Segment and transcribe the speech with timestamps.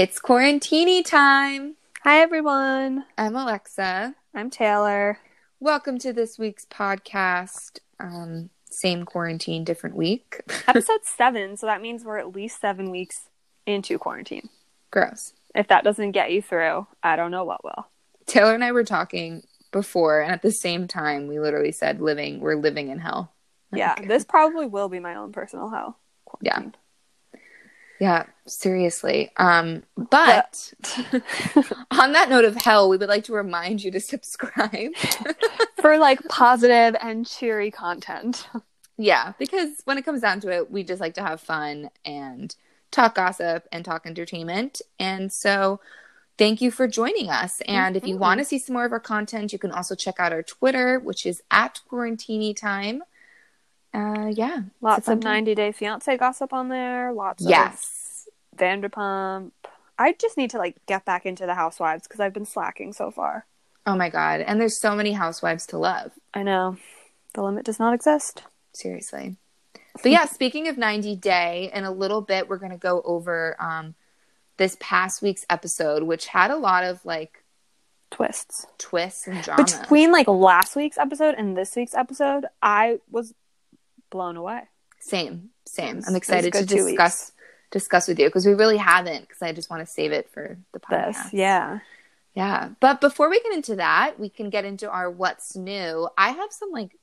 [0.00, 1.76] It's quarantini time.
[2.04, 3.04] Hi, everyone.
[3.18, 4.14] I'm Alexa.
[4.34, 5.18] I'm Taylor.
[5.60, 7.80] Welcome to this week's podcast.
[7.98, 10.40] Um, same quarantine, different week.
[10.66, 11.58] Episode seven.
[11.58, 13.28] So that means we're at least seven weeks
[13.66, 14.48] into quarantine.
[14.90, 15.34] Gross.
[15.54, 17.88] If that doesn't get you through, I don't know what will.
[18.24, 22.40] Taylor and I were talking before, and at the same time, we literally said, "Living,
[22.40, 23.34] we're living in hell."
[23.70, 25.98] Yeah, this probably will be my own personal hell.
[26.24, 26.70] Quarantine.
[26.72, 26.79] Yeah.
[28.00, 29.30] Yeah, seriously.
[29.36, 30.72] Um, but
[31.90, 34.96] on that note of hell, we would like to remind you to subscribe
[35.80, 38.48] for like positive and cheery content.
[38.96, 42.56] Yeah, because when it comes down to it, we just like to have fun and
[42.90, 44.80] talk gossip and talk entertainment.
[44.98, 45.80] And so
[46.38, 47.60] thank you for joining us.
[47.68, 48.02] And mm-hmm.
[48.02, 48.22] if you mm-hmm.
[48.22, 50.98] want to see some more of our content, you can also check out our Twitter,
[50.98, 53.02] which is at Quarantini Time
[53.92, 57.12] uh, yeah, lots of 90 Day Fiance gossip on there.
[57.12, 58.28] Lots yes.
[58.52, 59.52] of Vanderpump.
[59.98, 63.10] I just need to like get back into the Housewives because I've been slacking so
[63.10, 63.46] far.
[63.86, 64.40] Oh my god!
[64.40, 66.12] And there's so many Housewives to love.
[66.32, 66.76] I know.
[67.34, 68.42] The limit does not exist.
[68.72, 69.36] Seriously.
[70.02, 73.56] But yeah, speaking of 90 Day, in a little bit we're going to go over
[73.60, 73.94] um,
[74.56, 77.42] this past week's episode, which had a lot of like
[78.10, 79.64] twists, twists and drama.
[79.64, 83.34] Between like last week's episode and this week's episode, I was
[84.10, 84.62] blown away.
[85.00, 86.02] Same, same.
[86.06, 87.32] I'm excited to discuss
[87.70, 90.58] discuss with you because we really haven't because I just want to save it for
[90.72, 91.24] the podcast.
[91.24, 91.78] This, yeah.
[92.34, 92.70] Yeah.
[92.80, 96.08] But before we get into that, we can get into our what's new.
[96.16, 96.96] I have some like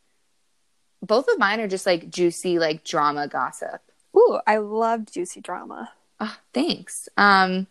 [1.02, 3.82] both of mine are just like juicy like drama gossip.
[4.16, 5.92] Ooh, I love juicy drama.
[6.20, 7.10] Oh, thanks.
[7.18, 7.68] Um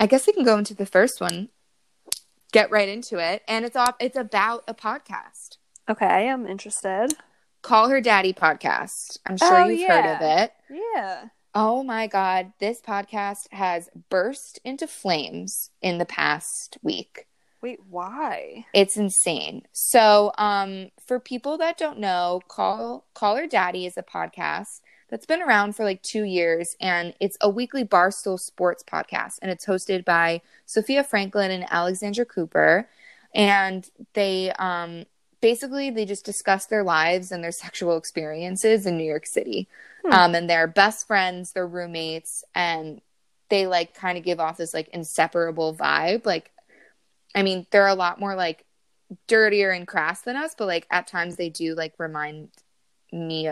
[0.00, 1.48] I guess we can go into the first one.
[2.52, 3.42] Get right into it.
[3.48, 5.58] And it's off it's about a podcast.
[5.88, 7.14] Okay, I'm interested.
[7.62, 9.18] Call Her Daddy podcast.
[9.26, 10.02] I'm sure oh, you've yeah.
[10.02, 10.52] heard of it.
[10.70, 11.24] Yeah.
[11.54, 12.52] Oh my God.
[12.60, 17.26] This podcast has burst into flames in the past week.
[17.60, 18.66] Wait, why?
[18.72, 19.62] It's insane.
[19.72, 24.80] So, um, for people that don't know, Call Call Her Daddy is a podcast
[25.10, 29.50] that's been around for like two years, and it's a weekly Barstool Sports podcast, and
[29.50, 32.88] it's hosted by Sofia Franklin and Alexandra Cooper,
[33.34, 35.04] and they um
[35.40, 39.68] basically they just discuss their lives and their sexual experiences in New York City.
[40.04, 40.12] Hmm.
[40.12, 43.00] Um, and they're best friends, they're roommates, and
[43.48, 46.26] they like kind of give off this like inseparable vibe.
[46.26, 46.50] Like,
[47.34, 48.64] I mean, they're a lot more like
[49.26, 52.50] dirtier and crass than us, but like at times they do like remind
[53.12, 53.50] me,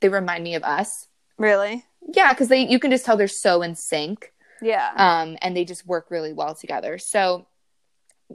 [0.00, 1.08] they remind me of us.
[1.36, 1.84] Really?
[2.06, 4.32] Yeah, because they you can just tell they're so in sync.
[4.62, 4.92] Yeah.
[4.96, 6.96] Um, and they just work really well together.
[6.98, 7.46] So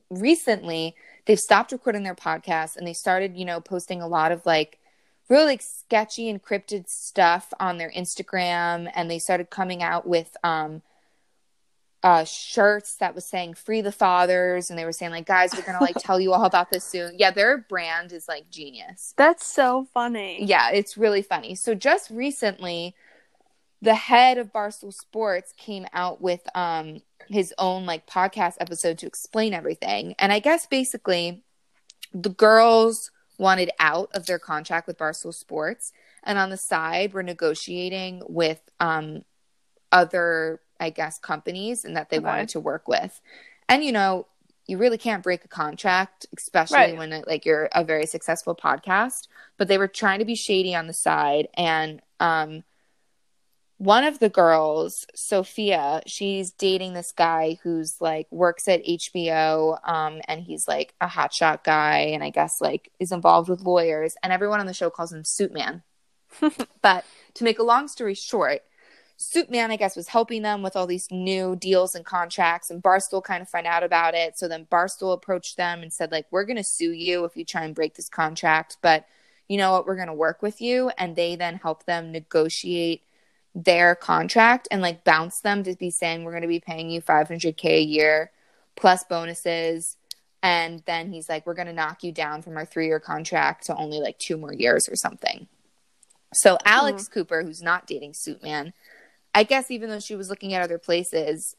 [0.10, 0.96] recently
[1.26, 4.80] they've stopped recording their podcast and they started, you know, posting a lot of like
[5.30, 10.82] really like sketchy encrypted stuff on their Instagram and they started coming out with um
[12.02, 15.62] uh shirts that was saying free the fathers and they were saying like guys we're
[15.62, 17.14] gonna like tell you all about this soon.
[17.18, 19.14] Yeah their brand is like genius.
[19.18, 20.44] That's so funny.
[20.44, 21.56] Yeah it's really funny.
[21.56, 22.96] So just recently
[23.82, 29.08] the head of barstool sports came out with um his own like podcast episode to
[29.08, 30.16] explain everything.
[30.20, 31.44] And I guess basically
[32.14, 35.94] the girls wanted out of their contract with Barstool Sports
[36.24, 39.24] and on the side were negotiating with um
[39.92, 42.26] other I guess companies and that they okay.
[42.26, 43.20] wanted to work with.
[43.68, 44.28] And you know,
[44.70, 46.98] you really can't break a contract, especially right.
[46.98, 49.28] when it, like you're a very successful podcast.
[49.58, 52.64] But they were trying to be shady on the side, and um,
[53.80, 60.20] one of the girls, Sofia, she's dating this guy who's like works at HBO, um,
[60.28, 64.34] and he's like a hotshot guy, and I guess like is involved with lawyers, and
[64.34, 65.82] everyone on the show calls him Suit Man.
[66.82, 67.06] but
[67.36, 68.64] to make a long story short,
[69.16, 72.84] Suit Man, I guess, was helping them with all these new deals and contracts, and
[72.84, 74.38] Barstool kind of find out about it.
[74.38, 77.46] So then Barstool approached them and said, like, we're going to sue you if you
[77.46, 79.06] try and break this contract, but
[79.48, 80.92] you know what, we're going to work with you.
[80.98, 83.04] And they then help them negotiate
[83.64, 87.02] their contract and like bounce them to be saying, we're going to be paying you
[87.02, 88.32] 500K a year
[88.76, 89.98] plus bonuses.
[90.42, 93.66] And then he's like, we're going to knock you down from our three year contract
[93.66, 95.48] to only like two more years or something.
[96.34, 97.14] So Alex mm-hmm.
[97.14, 98.74] Cooper, who's not dating Suitman,
[99.34, 101.56] I guess even though she was looking at other places,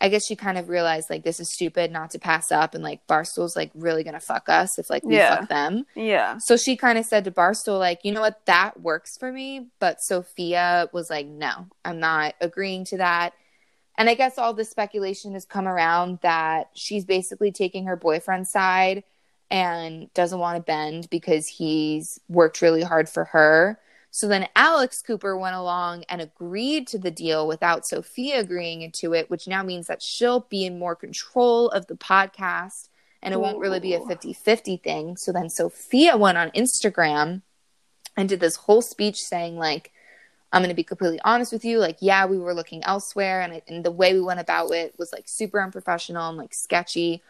[0.00, 2.82] I guess she kind of realized like this is stupid not to pass up and
[2.82, 5.40] like Barstool's like really gonna fuck us if like we yeah.
[5.40, 5.84] fuck them.
[5.94, 6.38] Yeah.
[6.38, 9.68] So she kind of said to Barstool like, you know what, that works for me,
[9.78, 13.34] but Sofia was like, no, I'm not agreeing to that.
[13.98, 18.50] And I guess all the speculation has come around that she's basically taking her boyfriend's
[18.50, 19.04] side
[19.50, 23.78] and doesn't want to bend because he's worked really hard for her.
[24.10, 29.14] So then Alex Cooper went along and agreed to the deal without Sofia agreeing to
[29.14, 32.88] it, which now means that she'll be in more control of the podcast
[33.22, 33.40] and it Ooh.
[33.40, 35.16] won't really be a 50 50 thing.
[35.16, 37.42] So then Sofia went on Instagram
[38.16, 39.92] and did this whole speech saying, like,
[40.52, 41.78] I'm going to be completely honest with you.
[41.78, 44.94] Like, yeah, we were looking elsewhere, and, it, and the way we went about it
[44.98, 47.22] was like super unprofessional and like sketchy.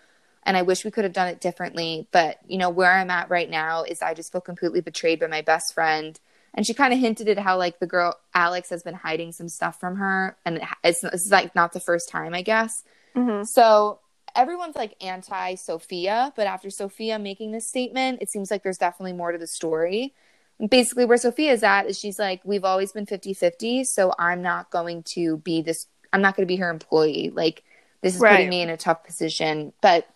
[0.42, 2.06] And I wish we could have done it differently.
[2.12, 5.26] But, you know, where I'm at right now is I just feel completely betrayed by
[5.26, 6.18] my best friend
[6.54, 9.48] and she kind of hinted at how like the girl Alex has been hiding some
[9.48, 12.82] stuff from her, and it's, it's like not the first time, I guess.
[13.14, 13.44] Mm-hmm.
[13.44, 14.00] So
[14.34, 19.12] everyone's like anti Sofia, but after Sofia making this statement, it seems like there's definitely
[19.12, 20.14] more to the story.
[20.68, 24.42] Basically, where Sofia is at is she's like, We've always been 50 50, so I'm
[24.42, 27.30] not going to be this, I'm not going to be her employee.
[27.32, 27.62] Like,
[28.02, 28.32] this is right.
[28.32, 29.72] putting me in a tough position.
[29.80, 30.06] But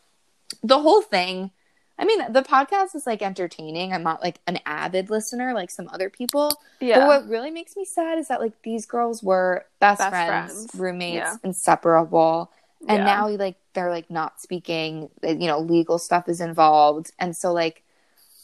[0.63, 1.51] the whole thing,
[1.99, 3.93] I mean, the podcast is like entertaining.
[3.93, 6.51] I'm not like an avid listener like some other people.
[6.81, 7.01] Yeah.
[7.01, 10.53] But what really makes me sad is that like these girls were best, best friends,
[10.53, 11.37] friends, roommates, yeah.
[11.45, 12.51] inseparable.
[12.89, 13.05] And yeah.
[13.05, 17.13] now like they're like not speaking, you know, legal stuff is involved.
[17.19, 17.83] And so like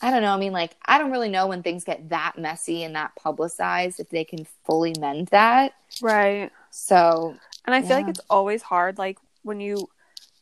[0.02, 0.32] I don't know.
[0.32, 4.00] I mean, like, I don't really know when things get that messy and that publicized
[4.00, 5.74] if they can fully mend that.
[6.00, 6.50] Right.
[6.70, 7.36] So,
[7.66, 7.96] and I feel yeah.
[7.96, 9.90] like it's always hard, like, when you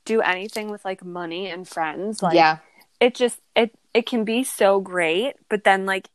[0.05, 2.23] do anything with like money and friends.
[2.23, 2.59] Like, yeah
[3.01, 6.09] it just it it can be so great, but then like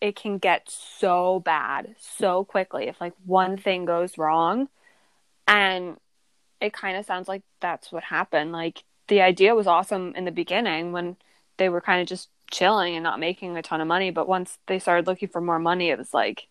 [0.00, 4.68] it can get so bad so quickly if like one thing goes wrong.
[5.48, 5.96] And
[6.60, 8.52] it kind of sounds like that's what happened.
[8.52, 11.16] Like the idea was awesome in the beginning when
[11.58, 14.58] they were kind of just chilling and not making a ton of money but once
[14.68, 16.46] they started looking for more money it was like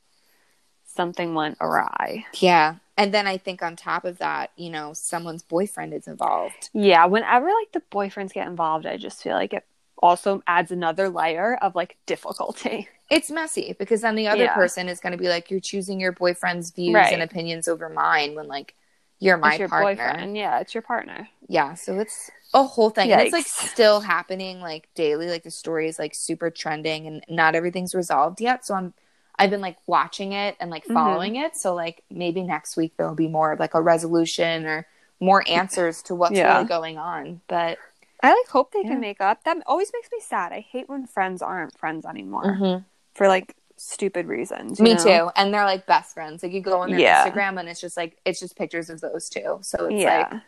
[0.85, 2.25] something went awry.
[2.33, 6.69] Yeah and then i think on top of that you know someone's boyfriend is involved.
[6.73, 9.65] Yeah whenever like the boyfriends get involved i just feel like it
[10.05, 12.87] also adds another layer of like difficulty.
[13.07, 14.55] It's messy because then the other yeah.
[14.55, 17.13] person is going to be like you're choosing your boyfriend's views right.
[17.13, 18.73] and opinions over mine when like
[19.19, 20.07] you're my your partner.
[20.07, 20.35] boyfriend.
[20.35, 21.29] yeah it's your partner.
[21.47, 23.11] Yeah so it's a whole thing.
[23.11, 25.27] It's like still happening like daily.
[25.27, 28.65] Like the story is like super trending and not everything's resolved yet.
[28.65, 28.95] So i'm
[29.37, 30.93] I've been like watching it and like mm-hmm.
[30.93, 31.45] following mm-hmm.
[31.45, 31.55] it.
[31.55, 34.87] So like maybe next week there'll be more of like a resolution or
[35.19, 36.55] more answers to what's yeah.
[36.55, 37.41] really going on.
[37.47, 37.77] But
[38.23, 38.89] I like hope they yeah.
[38.89, 39.43] can make up.
[39.43, 40.51] That always makes me sad.
[40.51, 42.83] I hate when friends aren't friends anymore mm-hmm.
[43.13, 44.79] for like stupid reasons.
[44.79, 45.03] Me know?
[45.03, 45.29] too.
[45.35, 46.43] And they're like best friends.
[46.43, 47.29] Like you go on their yeah.
[47.29, 49.59] Instagram and it's just like it's just pictures of those two.
[49.61, 50.41] So it's like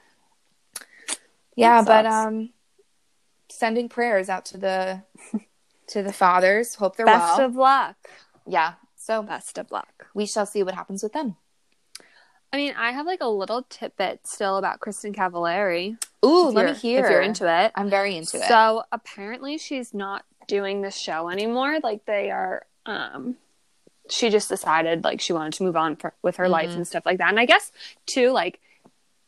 [1.55, 2.51] Yeah, but um
[3.49, 5.03] sending prayers out to the
[5.87, 6.75] to the fathers.
[6.75, 7.47] Hope they're best well.
[7.47, 7.95] of luck.
[8.45, 8.73] Yeah.
[9.07, 10.07] So best of luck.
[10.13, 11.37] We shall see what happens with them.
[12.51, 15.95] I mean, I have like a little tidbit still about Kristin Cavallari.
[16.25, 17.05] Ooh, let me hear.
[17.05, 17.71] If you're into it.
[17.73, 18.43] I'm very into it.
[18.49, 21.79] So apparently she's not doing this show anymore.
[21.81, 23.37] Like they are um
[24.09, 26.51] she just decided like she wanted to move on for, with her mm-hmm.
[26.51, 27.29] life and stuff like that.
[27.29, 27.71] And I guess
[28.07, 28.59] too like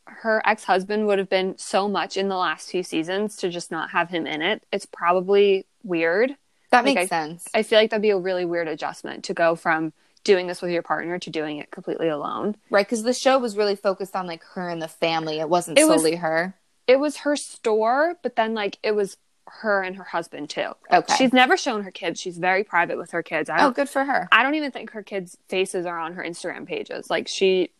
[0.07, 3.91] her ex-husband would have been so much in the last few seasons to just not
[3.91, 4.61] have him in it.
[4.73, 6.35] It's probably weird.
[6.71, 7.47] That like, makes I, sense.
[7.53, 10.71] I feel like that'd be a really weird adjustment to go from doing this with
[10.71, 12.55] your partner to doing it completely alone.
[12.69, 15.39] Right, because the show was really focused on like her and the family.
[15.39, 16.55] It wasn't it solely was, her.
[16.87, 20.71] It was her store, but then like it was her and her husband too.
[20.91, 21.15] Okay.
[21.15, 22.19] She's never shown her kids.
[22.19, 23.49] She's very private with her kids.
[23.51, 24.27] oh, good for her.
[24.31, 27.09] I don't even think her kids' faces are on her Instagram pages.
[27.09, 27.71] Like she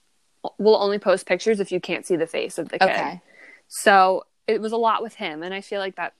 [0.57, 2.89] will only post pictures if you can't see the face of the kid.
[2.89, 3.21] Okay.
[3.67, 6.13] So it was a lot with him, and I feel like that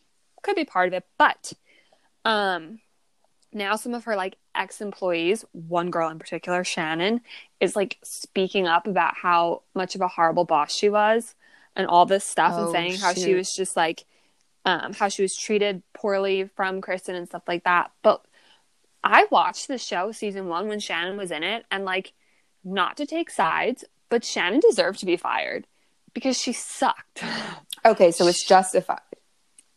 [0.43, 1.05] could be part of it.
[1.17, 1.53] But
[2.25, 2.79] um
[3.51, 7.21] now some of her like ex employees, one girl in particular, Shannon,
[7.59, 11.35] is like speaking up about how much of a horrible boss she was
[11.75, 14.05] and all this stuff oh, and saying how she was just like
[14.65, 17.91] um, how she was treated poorly from Kristin and stuff like that.
[18.03, 18.23] But
[19.03, 22.13] I watched the show season one when Shannon was in it, and like,
[22.63, 25.65] not to take sides, but Shannon deserved to be fired
[26.13, 27.23] because she sucked.
[27.85, 28.99] Okay, so it's justified.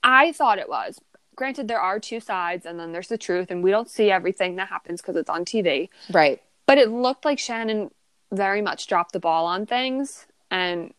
[0.02, 0.98] I thought it was.
[1.34, 4.56] Granted, there are two sides, and then there's the truth, and we don't see everything
[4.56, 5.88] that happens because it's on TV.
[6.10, 6.42] Right.
[6.66, 7.90] But it looked like Shannon
[8.30, 10.92] very much dropped the ball on things, and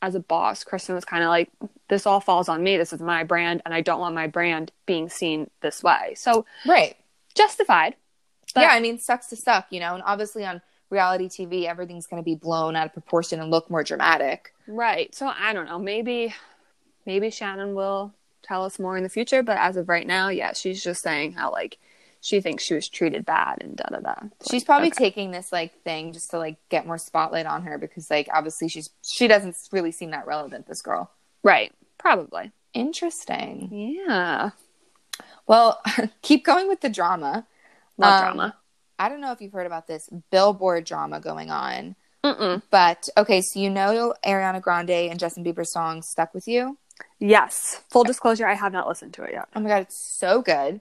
[0.00, 1.50] as a boss, Kristin was kind of like,
[1.88, 2.76] this all falls on me.
[2.76, 6.14] This is my brand, and I don't want my brand being seen this way.
[6.14, 6.96] So, right.
[7.34, 7.96] Justified.
[8.54, 12.06] But- yeah, I mean, sucks to suck, you know, and obviously on reality TV, everything's
[12.06, 14.52] going to be blown out of proportion and look more dramatic.
[14.68, 15.14] Right.
[15.14, 15.78] So, I don't know.
[15.78, 16.34] Maybe,
[17.06, 18.12] maybe Shannon will
[18.44, 21.32] tell us more in the future, but as of right now, yeah, she's just saying
[21.32, 21.78] how, like,
[22.24, 24.14] she thinks she was treated bad and da da da.
[24.50, 25.04] She's probably okay.
[25.04, 28.68] taking this like thing just to like get more spotlight on her because like obviously
[28.68, 30.66] she's she doesn't really seem that relevant.
[30.66, 31.10] This girl,
[31.42, 31.70] right?
[31.98, 32.50] Probably.
[32.72, 33.68] Interesting.
[33.70, 34.50] Yeah.
[35.46, 35.82] Well,
[36.22, 37.46] keep going with the drama.
[37.98, 38.56] Love um, drama.
[38.98, 41.94] I don't know if you've heard about this billboard drama going on.
[42.24, 42.62] Mm-mm.
[42.70, 46.78] But okay, so you know Ariana Grande and Justin Bieber's song "Stuck with You."
[47.18, 47.82] Yes.
[47.90, 49.48] Full disclosure, I have not listened to it yet.
[49.54, 50.80] Oh my god, it's so good.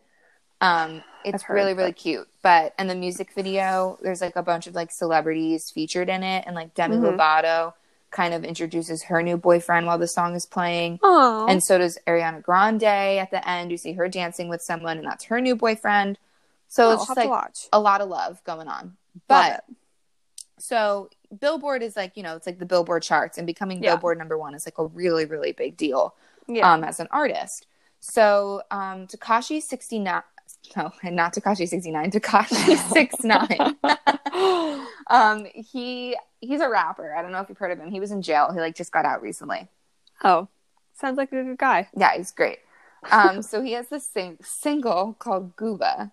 [0.62, 2.28] Um, it's really really cute.
[2.42, 6.44] But and the music video, there's like a bunch of like celebrities featured in it,
[6.46, 7.18] and like Demi mm-hmm.
[7.18, 7.74] Lovato
[8.12, 11.00] kind of introduces her new boyfriend while the song is playing.
[11.00, 11.50] Aww.
[11.50, 13.72] And so does Ariana Grande at the end.
[13.72, 16.18] You see her dancing with someone, and that's her new boyfriend.
[16.70, 17.30] So oh, it's just like
[17.72, 18.96] a lot of love going on.
[19.28, 19.66] But
[20.60, 21.10] so
[21.40, 23.92] Billboard is like, you know, it's like the Billboard charts, and becoming yeah.
[23.92, 26.16] Billboard number one is like a really, really big deal
[26.48, 26.72] yeah.
[26.72, 27.68] um, as an artist.
[28.00, 30.22] So um, Tekashi 69,
[30.76, 33.78] no, and not Tekashi 69, Tekashi 69.
[35.10, 37.16] um, he he's a rapper.
[37.16, 37.90] I don't know if you've heard of him.
[37.90, 38.52] He was in jail.
[38.54, 39.68] He like just got out recently.
[40.24, 40.48] Oh,
[40.94, 41.90] sounds like a good guy.
[41.96, 42.60] Yeah, he's great.
[43.12, 46.12] Um, so he has this sing- single called Gooba,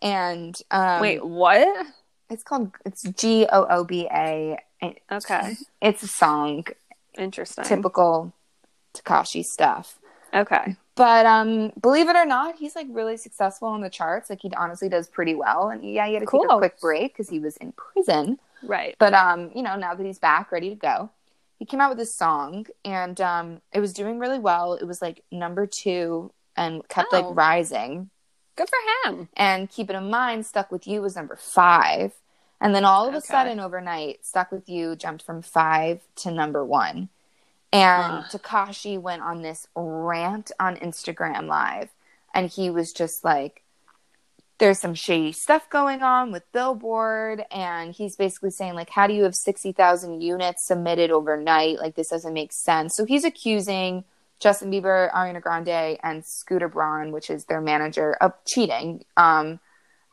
[0.00, 1.86] and um, wait, what?
[2.32, 4.58] It's called it's G O O B A.
[5.10, 6.64] Okay, it's a song.
[7.16, 7.64] Interesting.
[7.64, 8.32] Typical
[8.94, 9.98] Tekashi stuff.
[10.34, 10.76] Okay.
[10.94, 14.28] But um, believe it or not, he's like really successful on the charts.
[14.28, 15.68] Like he honestly does pretty well.
[15.68, 16.42] And yeah, he had to cool.
[16.42, 18.38] take a quick break because he was in prison.
[18.62, 18.96] Right.
[18.98, 21.10] But um, you know, now that he's back, ready to go,
[21.58, 24.74] he came out with this song, and um, it was doing really well.
[24.74, 27.20] It was like number two and kept oh.
[27.20, 28.10] like rising.
[28.56, 29.28] Good for him.
[29.34, 32.12] And keep it in mind, Stuck with You was number five.
[32.62, 33.18] And then all of okay.
[33.18, 37.08] a sudden, overnight, Stuck with You jumped from five to number one.
[37.72, 41.88] And Tekashi went on this rant on Instagram Live,
[42.32, 43.62] and he was just like,
[44.58, 47.44] there's some shady stuff going on with Billboard.
[47.50, 51.80] And he's basically saying, like, how do you have 60,000 units submitted overnight?
[51.80, 52.94] Like, this doesn't make sense.
[52.94, 54.04] So he's accusing
[54.38, 59.04] Justin Bieber, Ariana Grande, and Scooter Braun, which is their manager, of cheating.
[59.16, 59.58] Um,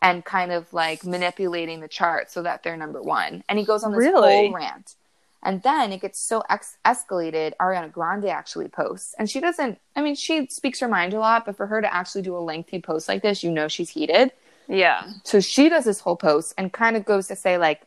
[0.02, 3.44] and kind of like manipulating the chart so that they're number one.
[3.50, 4.48] And he goes on this really?
[4.48, 4.96] whole rant.
[5.42, 7.54] And then it gets so ex- escalated.
[7.62, 9.80] Ariana Grande actually posts, and she doesn't.
[9.96, 12.40] I mean, she speaks her mind a lot, but for her to actually do a
[12.40, 14.34] lengthy post like this, you know, she's heated.
[14.68, 15.12] Yeah.
[15.24, 17.82] So she does this whole post and kind of goes to say like,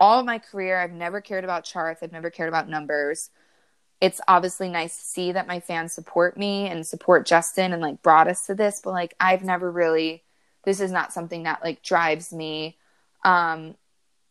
[0.00, 2.02] all of my career, I've never cared about charts.
[2.02, 3.30] I've never cared about numbers.
[4.00, 8.02] It's obviously nice to see that my fans support me and support Justin and like
[8.02, 10.22] brought us to this, but like I've never really.
[10.64, 12.76] This is not something that like drives me.
[13.24, 13.76] Um,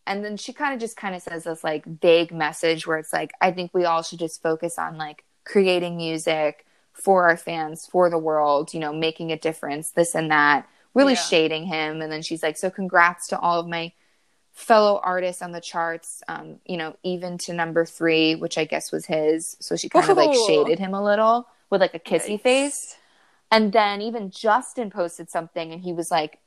[0.05, 3.13] and then she kind of just kind of says this like vague message where it's
[3.13, 7.87] like i think we all should just focus on like creating music for our fans
[7.89, 11.19] for the world you know making a difference this and that really yeah.
[11.19, 12.01] shading him.
[12.01, 13.91] And then she's like so congrats to all of my
[14.51, 18.91] fellow artists on the charts um you know even to number three which i guess
[18.91, 19.57] was his.
[19.59, 22.95] So she kind of like shaded him a little with like a kissy face
[23.53, 26.39] and then even justin posted something and he was like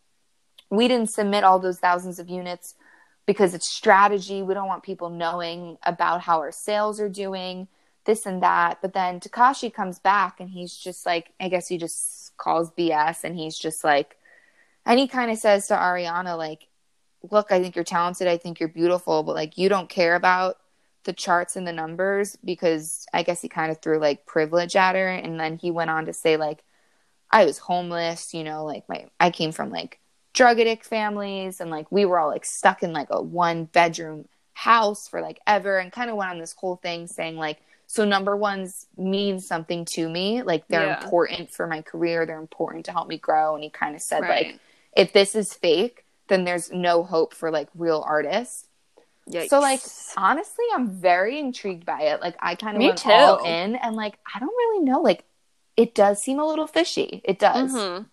[0.71, 2.75] we didn't submit all those thousands of units
[3.27, 4.43] because it's strategy.
[4.43, 7.69] We don't want people knowing about how our sales are doing,
[8.05, 8.79] this and that.
[8.81, 13.25] But then Tekashi comes back and he's just like, I guess he just calls BS
[13.25, 14.17] and he's just like,
[14.85, 16.69] and he kind of says to Ariana, like,
[17.31, 18.29] look, I think you're talented.
[18.29, 20.59] I think you're beautiful, but like, you don't care about
[21.03, 24.95] the charts and the numbers because I guess he kind of threw like privilege at
[24.95, 25.09] her.
[25.09, 26.63] And then he went on to say, like,
[27.37, 29.99] I was homeless, you know, like my, I came from like,
[30.33, 34.29] drug addict families and like we were all like stuck in like a one bedroom
[34.53, 38.05] house for like ever and kind of went on this whole thing saying like so
[38.05, 41.03] number ones mean something to me like they're yeah.
[41.03, 44.21] important for my career they're important to help me grow and he kind of said
[44.21, 44.49] right.
[44.49, 44.61] like
[44.97, 48.67] if this is fake, then there's no hope for like real artists.
[49.31, 49.49] Yikes.
[49.49, 49.81] So like
[50.17, 52.21] honestly, I'm very intrigued by it.
[52.21, 53.11] Like I kind of went too.
[53.11, 55.01] all in, and like I don't really know.
[55.01, 55.25] Like
[55.77, 57.21] it does seem a little fishy.
[57.25, 58.05] It does, mm-hmm.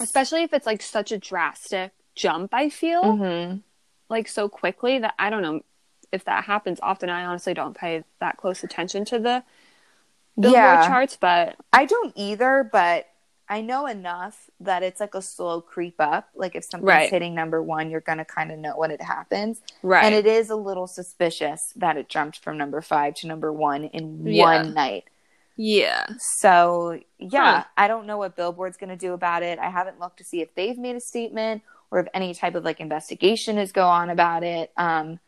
[0.00, 2.52] especially if it's like such a drastic jump.
[2.52, 3.58] I feel mm-hmm.
[4.08, 5.62] like so quickly that I don't know
[6.12, 7.08] if that happens often.
[7.08, 9.42] I honestly don't pay that close attention to the
[10.38, 10.88] Billboard yeah.
[10.88, 12.68] charts, but I don't either.
[12.70, 13.06] But
[13.48, 16.28] I know enough that it's like a slow creep up.
[16.34, 17.10] Like if something's right.
[17.10, 19.60] hitting number one, you're gonna kind of know when it happens.
[19.82, 20.04] Right.
[20.04, 23.84] And it is a little suspicious that it jumped from number five to number one
[23.84, 24.44] in yeah.
[24.44, 25.09] one night.
[25.62, 26.06] Yeah.
[26.18, 27.64] So yeah, huh.
[27.76, 29.58] I don't know what Billboard's gonna do about it.
[29.58, 32.64] I haven't looked to see if they've made a statement or if any type of
[32.64, 34.72] like investigation is go on about it.
[34.76, 35.20] Um,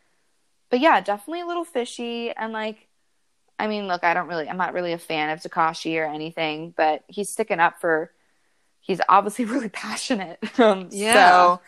[0.71, 2.89] but yeah, definitely a little fishy and like
[3.59, 6.75] I mean, look, I don't really, I'm not really a fan of Tekashi or anything,
[6.77, 8.11] but he's sticking up for,
[8.81, 10.39] he's obviously really passionate.
[10.59, 11.31] Um, yeah.
[11.31, 11.61] So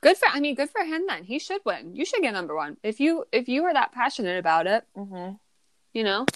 [0.00, 1.24] good for, I mean, good for him then.
[1.24, 1.96] He should win.
[1.96, 2.76] You should get number one.
[2.84, 5.34] If you, if you are that passionate about it, mm-hmm.
[5.92, 6.26] you know?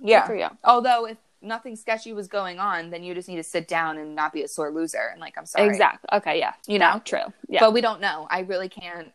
[0.00, 0.26] Yeah.
[0.26, 0.48] for you.
[0.64, 4.14] Although if nothing sketchy was going on, then you just need to sit down and
[4.14, 5.10] not be a sore loser.
[5.12, 5.68] And like, I'm sorry.
[5.68, 6.08] Exactly.
[6.12, 6.38] Okay.
[6.38, 6.54] Yeah.
[6.66, 7.00] You know?
[7.04, 7.32] true.
[7.48, 7.60] Yeah.
[7.60, 8.26] But we don't know.
[8.30, 9.12] I really can't.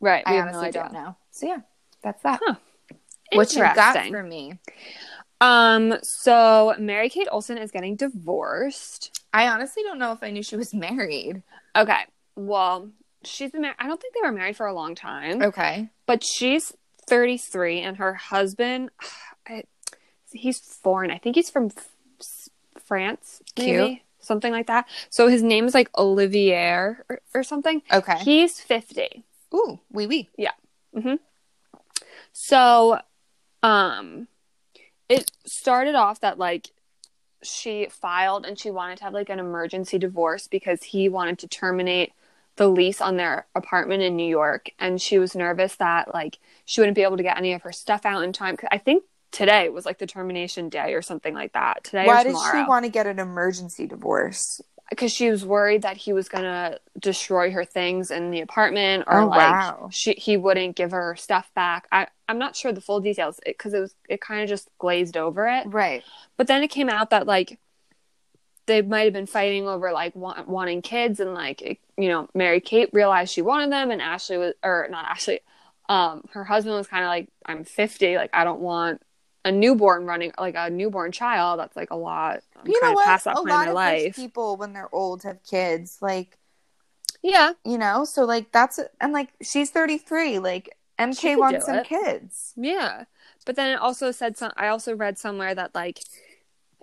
[0.00, 0.22] Right.
[0.26, 1.16] I honestly no don't know.
[1.30, 1.60] So yeah,
[2.02, 2.40] that's that.
[2.44, 2.54] Huh.
[3.32, 4.58] What you got for me?
[5.40, 9.20] Um, so Mary Kate Olsen is getting divorced.
[9.32, 11.42] I honestly don't know if I knew she was married.
[11.76, 12.00] Okay.
[12.36, 12.90] Well,
[13.24, 13.76] she's been married.
[13.78, 15.42] I don't think they were married for a long time.
[15.42, 15.88] Okay.
[16.06, 16.72] But she's
[17.08, 18.90] 33 and her husband,
[19.48, 19.64] I,
[20.34, 21.10] he's foreign.
[21.10, 21.70] I think he's from
[22.20, 22.48] F-
[22.78, 23.88] France, maybe.
[23.88, 24.00] Cute.
[24.20, 24.88] Something like that.
[25.10, 27.82] So his name is like Olivier or, or something.
[27.92, 28.18] Okay.
[28.20, 29.22] He's 50.
[29.54, 30.30] Ooh, wee wee.
[30.38, 30.52] Yeah.
[30.96, 31.16] Mm-hmm.
[32.32, 33.00] So
[33.62, 34.28] um,
[35.08, 36.70] it started off that like
[37.42, 41.48] she filed and she wanted to have like an emergency divorce because he wanted to
[41.48, 42.12] terminate
[42.56, 46.80] the lease on their apartment in New York and she was nervous that like she
[46.80, 48.56] wouldn't be able to get any of her stuff out in time.
[48.70, 51.84] I think today was like the termination day or something like that.
[51.84, 54.62] Today Why did she want to get an emergency divorce?
[54.90, 59.20] because she was worried that he was gonna destroy her things in the apartment or
[59.20, 59.88] oh, like wow.
[59.90, 61.86] she he wouldn't give her stuff back.
[61.90, 64.68] I I'm not sure the full details because it, it, was it kind of just
[64.78, 65.66] glazed over it.
[65.66, 66.04] Right.
[66.36, 67.58] But then it came out that like
[68.66, 72.28] they might have been fighting over like want, wanting kids and like it, you know
[72.34, 75.40] Mary Kate realized she wanted them and Ashley was or not Ashley
[75.88, 79.02] um her husband was kind of like I'm 50 like I don't want
[79.44, 83.04] a newborn running like a newborn child that's like a lot I'm you know what
[83.04, 84.16] past that a lot of life.
[84.16, 86.38] people when they're old have kids like
[87.22, 91.86] yeah you know so like that's and like she's 33 like mk wants some it.
[91.86, 93.04] kids yeah
[93.44, 96.00] but then it also said some i also read somewhere that like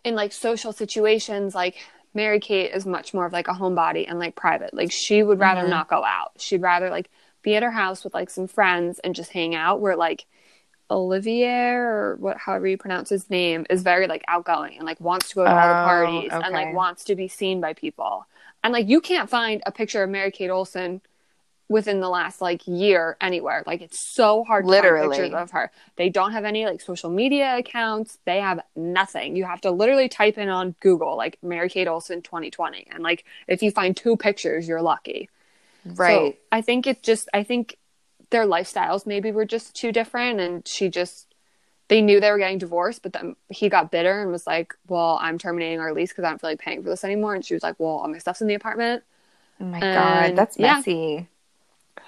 [0.04, 1.78] in like social situations like
[2.14, 5.40] mary kate is much more of like a homebody and like private like she would
[5.40, 5.70] rather mm-hmm.
[5.72, 7.10] not go out she'd rather like
[7.42, 10.26] be at her house with like some friends and just hang out where like
[10.92, 15.30] Olivier or what however you pronounce his name is very like outgoing and like wants
[15.30, 16.44] to go to all the oh, parties okay.
[16.44, 18.28] and like wants to be seen by people.
[18.64, 21.02] And like you can't find a picture of Mary Kate Olsen
[21.70, 23.64] within the last like year anywhere.
[23.66, 25.18] Like it's so hard to literally.
[25.18, 25.72] find pictures of her.
[25.96, 28.20] They don't have any like social media accounts.
[28.26, 29.38] They have nothing.
[29.38, 33.24] You have to literally type in on Google like Mary Kate Olsen 2020 and like
[33.48, 35.30] if you find two pictures, you're lucky.
[35.86, 36.34] Right.
[36.34, 37.78] So I think it just I think
[38.32, 41.28] their lifestyles maybe were just too different and she just
[41.90, 45.20] they knew they were getting divorced but then he got bitter and was like well
[45.22, 47.36] i'm terminating our lease because i don't feel like paying for this anymore.
[47.36, 49.04] And she was like well all my stuff's in the apartment.
[49.60, 51.28] Oh my and, god that's messy.
[51.98, 52.04] Yeah,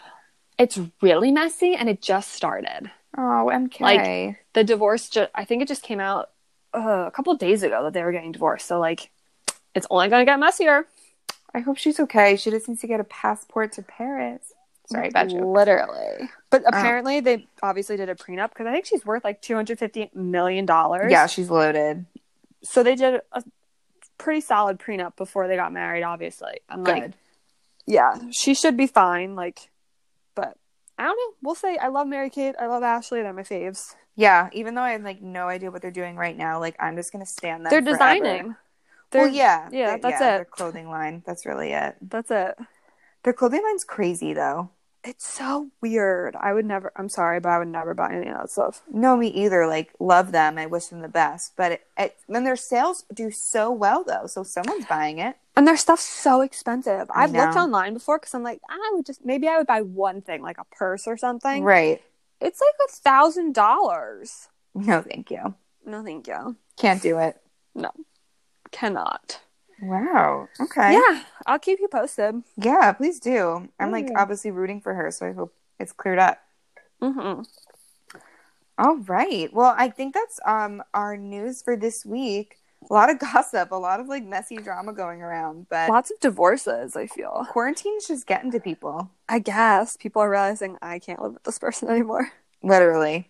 [0.57, 2.89] it's really messy and it just started.
[3.15, 6.31] Oh mk like the divorce just i think it just came out
[6.73, 9.11] uh, a couple days ago that they were getting divorced so like
[9.75, 10.87] it's only gonna get messier.
[11.55, 12.35] I hope she's okay.
[12.35, 14.53] She just needs to get a passport to paris
[14.87, 15.43] Sorry, bad joke.
[15.43, 16.29] Literally.
[16.49, 19.55] But apparently um, they obviously did a prenup because I think she's worth like two
[19.55, 21.11] hundred fifty million dollars.
[21.11, 22.05] Yeah, she's loaded.
[22.63, 23.43] So they did a
[24.17, 26.03] pretty solid prenup before they got married.
[26.03, 26.91] Obviously, I'm Good.
[26.91, 27.11] like,
[27.85, 29.35] yeah, she should be fine.
[29.35, 29.69] Like,
[30.35, 30.57] but
[30.97, 31.35] I don't know.
[31.41, 32.55] We'll say I love Mary Kate.
[32.59, 33.21] I love Ashley.
[33.21, 33.95] They're my faves.
[34.15, 36.95] Yeah, even though I have like no idea what they're doing right now, like I'm
[36.95, 37.71] just gonna stand them.
[37.71, 37.97] They're forever.
[37.97, 38.55] designing.
[39.11, 40.37] They're, well, yeah, yeah, that's yeah, it.
[40.37, 41.23] Their clothing line.
[41.25, 41.95] That's really it.
[42.01, 42.57] That's it.
[43.23, 44.69] Their clothing line's crazy though.
[45.05, 46.37] It's so weird.
[46.39, 46.93] I would never.
[46.95, 48.81] I'm sorry, but I would never buy any of that stuff.
[48.89, 49.67] No, me either.
[49.67, 50.57] Like, love them.
[50.57, 51.57] I wish them the best.
[51.57, 55.35] But it, it, when their sales do so well, though, so someone's buying it.
[55.57, 57.11] And their stuff's so expensive.
[57.13, 59.81] I've looked online before because I'm like, ah, I would just maybe I would buy
[59.81, 61.63] one thing, like a purse or something.
[61.63, 62.01] Right.
[62.39, 64.47] It's like a thousand dollars.
[64.73, 65.53] No, thank you.
[65.85, 66.55] No, thank you.
[66.77, 67.39] Can't do it.
[67.75, 67.91] No,
[68.71, 69.41] cannot.
[69.83, 70.47] Wow.
[70.59, 70.93] Okay.
[70.93, 72.43] Yeah, I'll keep you posted.
[72.57, 73.69] Yeah, please do.
[73.79, 76.39] I'm like obviously rooting for her, so I hope it's cleared up.
[77.01, 77.41] Mm-hmm.
[78.77, 79.53] All right.
[79.53, 82.57] Well, I think that's um our news for this week.
[82.89, 86.19] A lot of gossip, a lot of like messy drama going around, but lots of
[86.19, 86.95] divorces.
[86.95, 89.11] I feel quarantine's just getting to people.
[89.27, 92.31] I guess people are realizing I can't live with this person anymore.
[92.61, 93.29] Literally.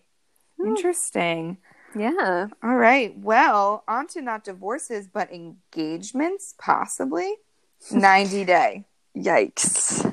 [0.60, 0.68] Hmm.
[0.68, 1.58] Interesting.
[1.96, 2.48] Yeah.
[2.62, 3.16] All right.
[3.18, 7.34] Well, on to not divorces, but engagements, possibly.
[7.90, 8.84] 90 day.
[9.16, 10.04] Yikes.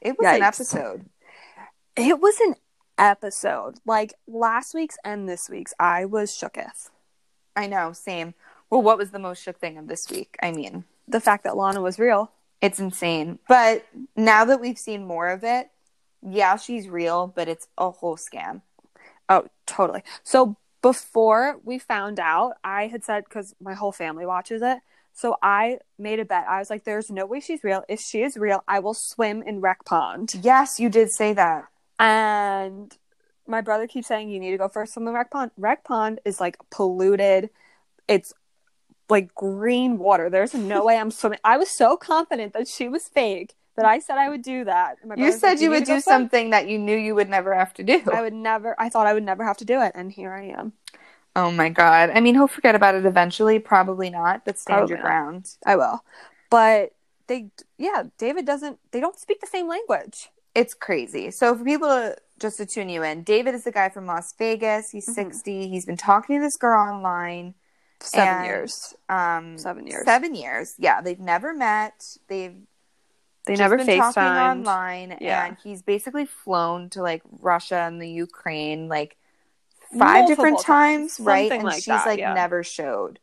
[0.00, 0.36] It was Yikes.
[0.36, 1.04] an episode.
[1.96, 2.54] It was an
[2.98, 3.76] episode.
[3.86, 6.90] Like last week's and this week's, I was shooketh.
[7.56, 8.34] I know, same.
[8.70, 10.36] Well, what was the most shook thing of this week?
[10.42, 12.32] I mean, the fact that Lana was real.
[12.60, 13.38] It's insane.
[13.48, 13.84] But
[14.16, 15.70] now that we've seen more of it,
[16.22, 18.62] yeah, she's real, but it's a whole scam.
[19.28, 20.02] Oh, totally.
[20.22, 24.80] So before we found out, I had said because my whole family watches it.
[25.14, 26.44] So I made a bet.
[26.46, 27.84] I was like, "There's no way she's real.
[27.88, 31.68] If she is real, I will swim in Rec Pond." Yes, you did say that.
[31.98, 32.94] And
[33.46, 35.52] my brother keeps saying you need to go for a swim in Rec Pond.
[35.56, 37.48] Rec Pond is like polluted.
[38.06, 38.34] It's
[39.08, 40.28] like green water.
[40.28, 41.38] There's no way I'm swimming.
[41.44, 44.98] I was so confident that she was fake that I said I would do that.
[45.16, 47.74] you said like, you, you would do something that you knew you would never have
[47.74, 48.02] to do.
[48.12, 48.78] I would never.
[48.80, 50.72] I thought I would never have to do it, and here I am.
[51.36, 52.10] Oh my god!
[52.10, 53.58] I mean, he'll forget about it eventually.
[53.58, 55.06] Probably not, but stand Probably your not.
[55.06, 55.50] ground.
[55.66, 56.04] I will.
[56.50, 56.92] But
[57.26, 58.78] they, yeah, David doesn't.
[58.92, 60.28] They don't speak the same language.
[60.54, 61.32] It's crazy.
[61.32, 64.32] So for people to just to tune you in, David is the guy from Las
[64.38, 64.90] Vegas.
[64.90, 65.14] He's mm-hmm.
[65.14, 65.68] sixty.
[65.68, 67.54] He's been talking to this girl online.
[68.00, 68.94] Seven and, years.
[69.08, 70.04] Um, seven years.
[70.04, 70.74] Seven years.
[70.78, 72.04] Yeah, they've never met.
[72.28, 72.56] They've
[73.46, 74.14] they never been FaceTimed.
[74.14, 75.46] talking online, yeah.
[75.46, 79.16] and he's basically flown to like Russia and the Ukraine like
[79.98, 81.52] five Multiple different times, times right?
[81.52, 82.32] And like she's that, like yeah.
[82.32, 83.18] never showed.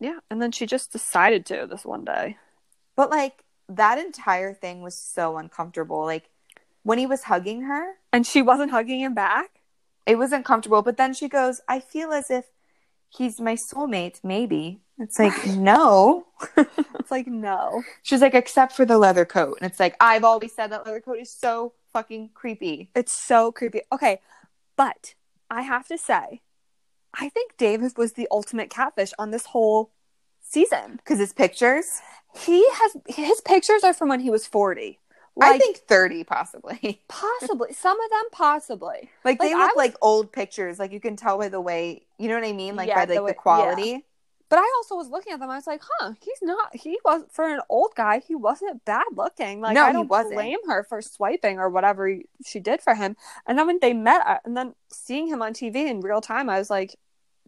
[0.00, 2.38] Yeah, and then she just decided to this one day.
[2.96, 6.04] But like that entire thing was so uncomfortable.
[6.04, 6.28] Like
[6.82, 9.60] when he was hugging her, and she wasn't hugging him back.
[10.06, 10.82] It was uncomfortable.
[10.82, 12.46] But then she goes, "I feel as if
[13.10, 14.20] he's my soulmate.
[14.24, 16.26] Maybe." It's like, no.
[16.58, 17.82] it's like, no.
[18.02, 19.56] She's like, except for the leather coat.
[19.60, 22.90] And it's like, I've always said that leather coat is so fucking creepy.
[22.94, 23.80] It's so creepy.
[23.90, 24.20] Okay.
[24.76, 25.14] But
[25.50, 26.42] I have to say,
[27.14, 29.90] I think David was the ultimate catfish on this whole
[30.42, 30.96] season.
[30.96, 31.86] Because his pictures?
[32.36, 34.99] He has, his pictures are from when he was 40.
[35.36, 37.00] Like, I think 30 possibly.
[37.08, 37.72] possibly.
[37.72, 39.10] Some of them possibly.
[39.24, 40.78] Like, like they look was, like old pictures.
[40.78, 42.76] Like you can tell by the way, you know what I mean?
[42.76, 43.82] Like yeah, by like the, the quality.
[43.82, 43.98] Yeah.
[44.50, 45.48] But I also was looking at them.
[45.48, 46.74] I was like, huh, he's not.
[46.74, 48.20] He was for an old guy.
[48.26, 49.60] He wasn't bad looking.
[49.60, 52.12] Like no, I don't blame her for swiping or whatever
[52.44, 53.16] she did for him.
[53.46, 56.50] And then when they met, uh, and then seeing him on TV in real time,
[56.50, 56.96] I was like,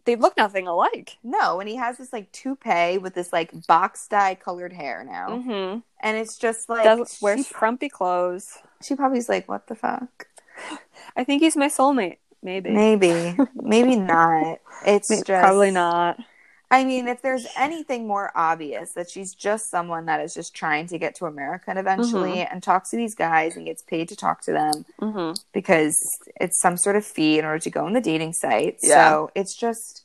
[0.05, 1.17] they look nothing alike.
[1.23, 5.29] No, and he has this like toupee with this like box dye colored hair now,
[5.29, 5.79] mm-hmm.
[6.01, 8.57] and it's just like Does, wears frumpy clothes.
[8.81, 10.27] She probably's like, what the fuck?
[11.15, 12.17] I think he's my soulmate.
[12.41, 14.59] Maybe, maybe, maybe not.
[14.85, 16.19] It's just probably not.
[16.73, 20.87] I mean, if there's anything more obvious that she's just someone that is just trying
[20.87, 22.51] to get to America and eventually mm-hmm.
[22.51, 25.39] and talks to these guys and gets paid to talk to them mm-hmm.
[25.53, 25.95] because
[26.41, 28.77] it's some sort of fee in order to go on the dating site.
[28.81, 29.07] Yeah.
[29.07, 30.03] So it's just.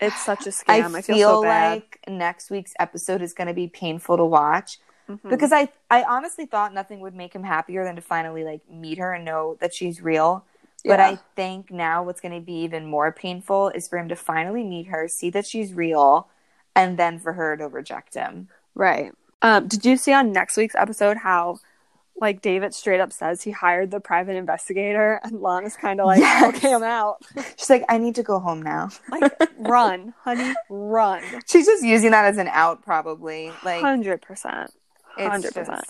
[0.00, 0.94] It's such a scam.
[0.94, 4.24] I, I feel, feel so like next week's episode is going to be painful to
[4.24, 5.28] watch mm-hmm.
[5.28, 8.96] because I, I honestly thought nothing would make him happier than to finally like meet
[8.96, 10.46] her and know that she's real.
[10.84, 11.06] But yeah.
[11.06, 14.62] I think now what's going to be even more painful is for him to finally
[14.62, 16.28] meet her, see that she's real,
[16.76, 18.48] and then for her to reject him.
[18.74, 19.12] Right.
[19.40, 21.58] Um, did you see on next week's episode how,
[22.16, 26.20] like, David straight up says he hired the private investigator, and Lana's kind of like,
[26.20, 26.54] yes.
[26.56, 27.22] okay, I'm out.
[27.56, 28.90] She's like, I need to go home now.
[29.10, 31.22] like, run, honey, run.
[31.46, 33.52] She's just using that as an out, probably.
[33.64, 34.70] Like, hundred percent.
[35.16, 35.84] Hundred percent.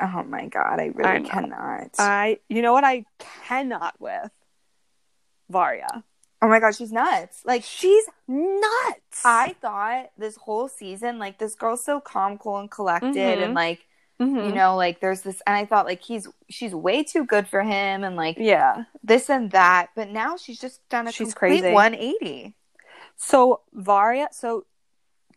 [0.00, 1.90] Oh my god, I really I cannot.
[1.98, 3.04] I you know what I
[3.46, 4.30] cannot with?
[5.48, 6.04] Varya.
[6.40, 7.42] Oh my god, she's nuts.
[7.44, 9.22] Like she's nuts.
[9.24, 13.42] I thought this whole season, like this girl's so calm, cool, and collected mm-hmm.
[13.44, 13.86] and like
[14.20, 14.36] mm-hmm.
[14.36, 17.62] you know, like there's this and I thought like he's she's way too good for
[17.62, 19.90] him and like yeah, this and that.
[19.94, 21.72] But now she's just done a she's complete crazy.
[21.72, 22.56] 180.
[23.16, 24.66] So Varya so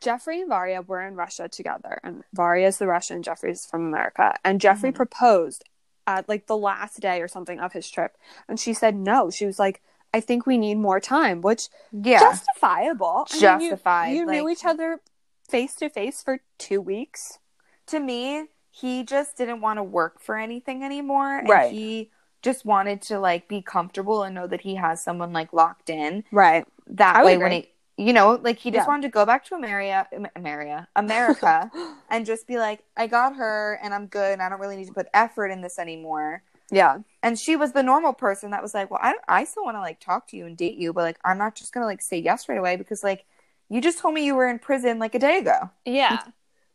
[0.05, 4.35] Geoffrey and Varya were in Russia together, and Varya is the Russian, Geoffrey's from America.
[4.45, 4.97] And Geoffrey mm-hmm.
[4.97, 5.63] proposed
[6.05, 8.15] at like the last day or something of his trip,
[8.47, 9.31] and she said no.
[9.31, 9.81] She was like,
[10.13, 13.25] "I think we need more time," which yeah, justifiable.
[13.39, 14.09] Justified.
[14.11, 15.01] you, you like, knew each other
[15.49, 17.39] face to face for two weeks.
[17.87, 22.11] To me, he just didn't want to work for anything anymore, and he
[22.43, 26.25] just wanted to like be comfortable and know that he has someone like locked in.
[26.31, 26.67] Right.
[26.85, 28.87] That way, when it you know, like he just yeah.
[28.87, 31.71] wanted to go back to America, America, America,
[32.09, 34.33] and just be like, I got her, and I'm good.
[34.33, 36.43] And I don't really need to put effort in this anymore.
[36.71, 36.99] Yeah.
[37.21, 39.81] And she was the normal person that was like, well, I, I still want to
[39.81, 42.01] like talk to you and date you, but like, I'm not just going to like
[42.01, 43.25] say yes right away because like,
[43.69, 45.69] you just told me you were in prison like a day ago.
[45.85, 46.21] Yeah.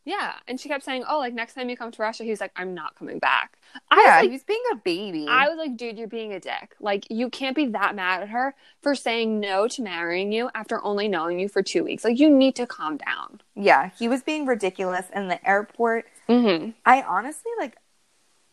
[0.03, 0.33] Yeah.
[0.47, 2.73] And she kept saying, oh, like next time you come to Russia, he's like, I'm
[2.73, 3.57] not coming back.
[3.89, 5.27] I yeah, like, he was being a baby.
[5.29, 6.75] I was like, dude, you're being a dick.
[6.79, 10.83] Like, you can't be that mad at her for saying no to marrying you after
[10.83, 12.03] only knowing you for two weeks.
[12.03, 13.41] Like, you need to calm down.
[13.55, 13.91] Yeah.
[13.97, 15.05] He was being ridiculous.
[15.13, 16.71] in the airport, mm-hmm.
[16.85, 17.77] I honestly, like,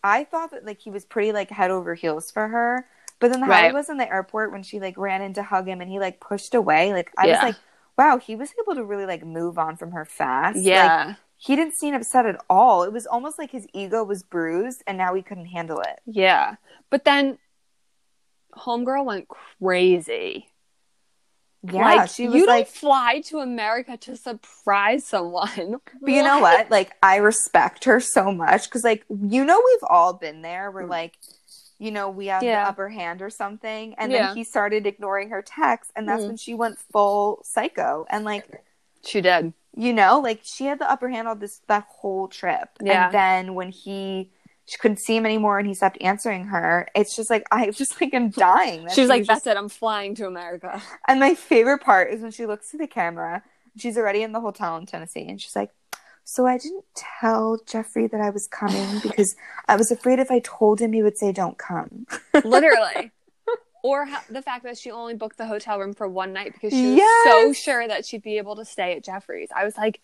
[0.02, 2.86] I thought that like he was pretty like head over heels for her.
[3.20, 3.62] But then the right.
[3.62, 5.90] how he was in the airport when she like ran in to hug him and
[5.90, 7.32] he like pushed away, like I yeah.
[7.32, 7.56] was like,
[7.96, 10.58] wow, he was able to really like move on from her fast.
[10.58, 11.06] Yeah.
[11.08, 12.82] Like, he didn't seem upset at all.
[12.82, 16.00] It was almost like his ego was bruised and now he couldn't handle it.
[16.04, 16.56] Yeah.
[16.90, 17.38] But then
[18.54, 20.48] Homegirl went crazy.
[21.62, 25.76] Yeah, like, she was you like, don't fly to America to surprise someone.
[26.00, 26.70] But you know what?
[26.70, 30.70] Like, I respect her so much because, like, you know, we've all been there.
[30.70, 30.90] We're mm.
[30.90, 31.18] like,
[31.78, 32.64] you know, we have yeah.
[32.64, 34.28] the upper hand or something, and yeah.
[34.28, 36.28] then he started ignoring her texts, and that's mm.
[36.28, 38.06] when she went full psycho.
[38.08, 38.62] And like,
[39.04, 39.52] she did.
[39.76, 42.70] You know, like she had the upper hand on this that whole trip.
[42.82, 43.06] Yeah.
[43.06, 44.30] And then when he
[44.68, 46.88] she couldn't see him anymore and he stopped answering her.
[46.94, 48.86] It's just like I just like I'm dying.
[48.92, 49.46] she was like, "That's just...
[49.46, 49.56] it.
[49.56, 53.42] I'm flying to America." And my favorite part is when she looks to the camera.
[53.76, 55.70] She's already in the hotel in Tennessee, and she's like,
[56.24, 59.34] "So I didn't tell Geoffrey that I was coming because
[59.68, 62.06] I was afraid if I told him, he would say don't come."
[62.44, 63.12] Literally.
[63.82, 66.72] Or ha- the fact that she only booked the hotel room for one night because
[66.72, 67.24] she was yes!
[67.24, 69.48] so sure that she'd be able to stay at Geoffrey's.
[69.54, 70.00] I was like,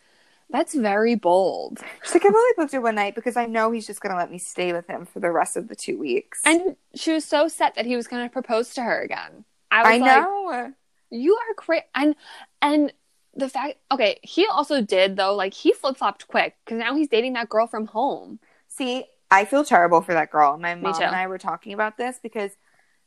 [0.51, 1.81] that's very bold.
[2.03, 4.17] She's like, I've only booked it one night because I know he's just going to
[4.17, 6.41] let me stay with him for the rest of the two weeks.
[6.45, 9.45] And she was so set that he was going to propose to her again.
[9.71, 10.45] I, I know.
[10.47, 10.73] Like,
[11.11, 11.85] you are crazy.
[11.95, 12.15] And,
[12.63, 12.93] and
[13.35, 17.09] the fact, okay, he also did though, like he flip flopped quick because now he's
[17.09, 18.39] dating that girl from home.
[18.69, 20.57] See, I feel terrible for that girl.
[20.59, 22.53] My mom and I were talking about this because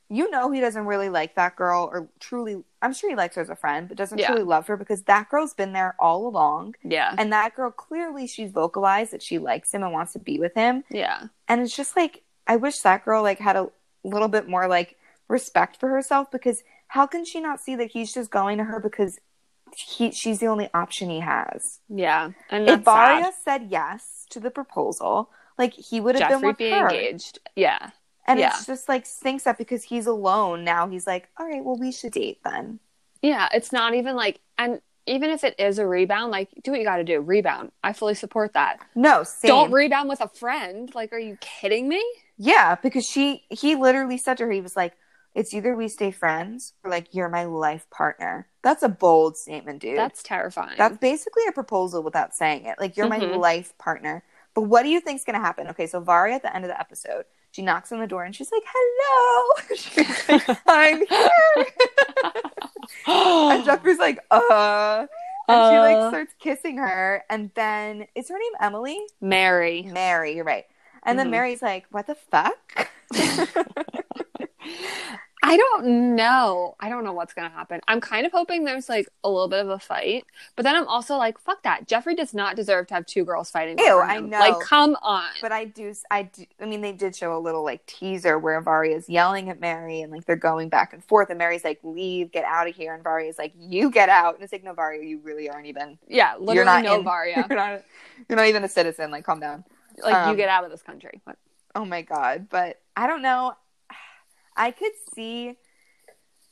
[0.09, 3.41] you know he doesn't really like that girl or truly I'm sure he likes her
[3.41, 4.27] as a friend, but doesn't yeah.
[4.27, 6.75] truly love her because that girl's been there all along.
[6.83, 7.13] Yeah.
[7.17, 10.53] And that girl clearly she's vocalized that she likes him and wants to be with
[10.53, 10.83] him.
[10.89, 11.23] Yeah.
[11.47, 13.69] And it's just like I wish that girl like had a
[14.03, 14.95] little bit more like
[15.27, 18.79] respect for herself because how can she not see that he's just going to her
[18.79, 19.19] because
[19.75, 21.79] he she's the only option he has.
[21.89, 22.31] Yeah.
[22.49, 26.79] And if Varya said yes to the proposal, like he would have Geoffrey been with
[26.79, 26.89] her.
[26.89, 27.39] engaged.
[27.55, 27.91] Yeah.
[28.27, 28.49] And yeah.
[28.49, 31.91] it's just like stinks up because he's alone now, he's like, all right, well, we
[31.91, 32.79] should date then.
[33.21, 36.79] Yeah, it's not even like, and even if it is a rebound, like, do what
[36.79, 37.21] you got to do.
[37.21, 37.71] Rebound.
[37.83, 38.79] I fully support that.
[38.93, 39.49] No, same.
[39.49, 40.93] Don't rebound with a friend.
[40.93, 42.03] Like, are you kidding me?
[42.37, 44.93] Yeah, because she, he literally said to her, he was like,
[45.37, 48.47] it's either we stay friends or like you're my life partner.
[48.63, 49.95] That's a bold statement, dude.
[49.95, 50.75] That's terrifying.
[50.79, 52.79] That's basically a proposal without saying it.
[52.79, 53.31] Like you're mm-hmm.
[53.31, 54.23] my life partner.
[54.55, 55.67] But what do you think's gonna happen?
[55.67, 57.25] Okay, so Vari at the end of the episode,
[57.57, 61.65] she knocks on the door and she's like, "Hello." She's like, "I'm here."
[63.07, 65.07] and Geoffrey's like, "Uh."
[65.47, 66.09] And uh, she like uh.
[66.09, 69.01] starts kissing her, and then is her name Emily?
[69.19, 69.81] Mary.
[69.81, 70.65] Mary, you're right.
[71.01, 71.17] And mm-hmm.
[71.17, 72.89] then Mary's like, "What the fuck?"
[75.47, 76.75] I don't know.
[76.77, 77.79] I don't know what's gonna happen.
[77.87, 80.25] I'm kind of hoping there's like a little bit of a fight,
[80.57, 81.87] but then I'm also like, fuck that.
[81.87, 83.79] Geoffrey does not deserve to have two girls fighting.
[83.79, 84.39] Ew, I know.
[84.39, 85.29] Like, come on.
[85.41, 86.43] But I do, I do.
[86.61, 90.11] I mean, they did show a little like teaser where is yelling at Mary and
[90.11, 93.25] like they're going back and forth, and Mary's like, "Leave, get out of here," and
[93.25, 96.33] is like, "You get out." And it's like, "No, Varya, you really aren't even." Yeah,
[96.33, 97.45] literally, you're not no in, Varya.
[97.47, 97.83] You're not.
[98.27, 99.11] You're not even a citizen.
[99.11, 99.63] Like, calm down.
[100.03, 101.21] Like, um, you get out of this country.
[101.23, 101.37] What?
[101.73, 102.47] Oh my god!
[102.49, 103.55] But I don't know.
[104.57, 105.57] I could see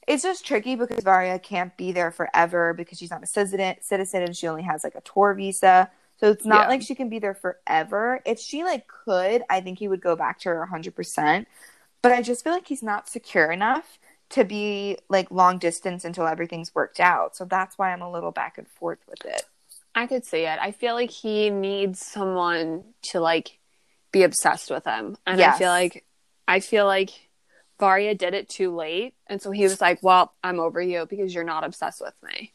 [0.08, 4.22] it's just tricky because Varya can't be there forever because she's not a citizen citizen
[4.22, 5.90] and she only has like a tour visa.
[6.18, 6.68] So it's not yeah.
[6.70, 8.22] like she can be there forever.
[8.26, 11.46] If she like could, I think he would go back to her 100%.
[12.02, 16.28] But I just feel like he's not secure enough to be like long distance until
[16.28, 17.36] everything's worked out.
[17.36, 19.44] So that's why I'm a little back and forth with it.
[19.94, 20.60] I could see it.
[20.62, 23.60] I feel like he needs someone to like
[24.12, 25.18] be obsessed with him.
[25.26, 25.56] And yes.
[25.56, 26.06] I feel like
[26.48, 27.25] I feel like
[27.80, 29.14] Varya did it too late.
[29.28, 32.54] And so he was like, Well, I'm over you because you're not obsessed with me.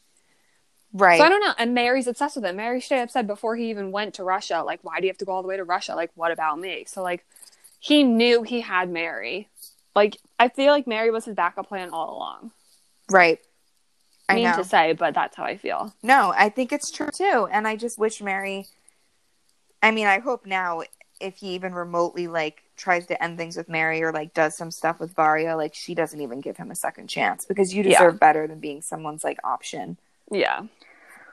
[0.93, 1.17] Right.
[1.17, 1.53] So I don't know.
[1.57, 2.57] And Mary's obsessed with him.
[2.57, 5.17] Mary straight up said before he even went to Russia, like, why do you have
[5.19, 5.95] to go all the way to Russia?
[5.95, 6.83] Like, what about me?
[6.87, 7.25] So like
[7.79, 9.49] he knew he had Mary.
[9.95, 12.51] Like I feel like Mary was his backup plan all along.
[13.09, 13.39] Right.
[14.29, 15.93] I mean to say, but that's how I feel.
[16.01, 17.49] No, I think it's true too.
[17.51, 18.67] And I just wish Mary
[19.81, 20.83] I mean, I hope now
[21.21, 24.71] if he even remotely like tries to end things with Mary or like does some
[24.71, 28.15] stuff with Varya, like she doesn't even give him a second chance because you deserve
[28.15, 28.17] yeah.
[28.17, 29.97] better than being someone's like option.
[30.31, 30.63] Yeah.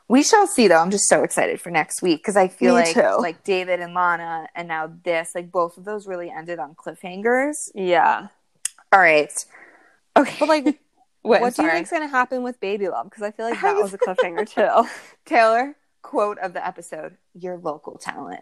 [0.09, 0.81] We shall see though.
[0.81, 3.17] I'm just so excited for next week because I feel Me like too.
[3.19, 7.71] like David and Lana and now this, like both of those really ended on cliffhangers.
[7.75, 8.29] Yeah.
[8.93, 9.33] All right.
[10.17, 10.37] Okay.
[10.41, 10.65] But like
[11.23, 13.11] what, what do you think's gonna happen with Baby Love?
[13.11, 14.89] Because I feel like that was a cliffhanger too.
[15.27, 18.41] Taylor, quote of the episode: "Your local talent."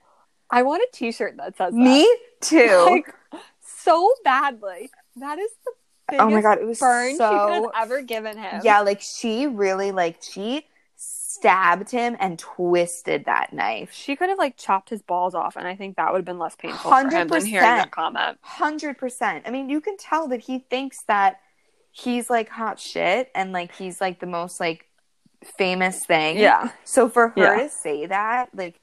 [0.51, 2.19] I want a T-shirt that says Me that.
[2.41, 2.87] too.
[2.91, 4.91] Like, so badly.
[5.17, 5.73] That is the
[6.09, 7.31] biggest oh my god, it was burn so...
[7.31, 8.61] she could have ever given him.
[8.65, 13.93] Yeah, like she really like she stabbed him and twisted that knife.
[13.93, 16.39] She could have like chopped his balls off, and I think that would have been
[16.39, 18.39] less painful 100%, for him than hearing that comment.
[18.41, 19.45] Hundred percent.
[19.47, 21.41] I mean, you can tell that he thinks that
[21.91, 24.87] he's like hot shit, and like he's like the most like
[25.59, 26.39] famous thing.
[26.39, 26.71] Yeah.
[26.85, 27.63] So for her yeah.
[27.65, 28.81] to say that, like,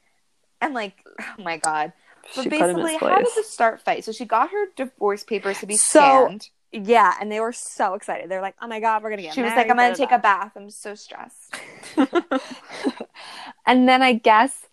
[0.65, 1.93] and like, oh my god.
[2.35, 4.05] But she basically, how did the start fight?
[4.05, 6.49] So she got her divorce papers to be so, scanned.
[6.71, 8.31] Yeah, and they were so excited.
[8.31, 9.35] They're like, "Oh my god, we're gonna get." It.
[9.35, 10.53] She married, was like, "I'm gonna take a bath.
[10.55, 11.55] I'm so stressed."
[13.67, 14.65] and then I guess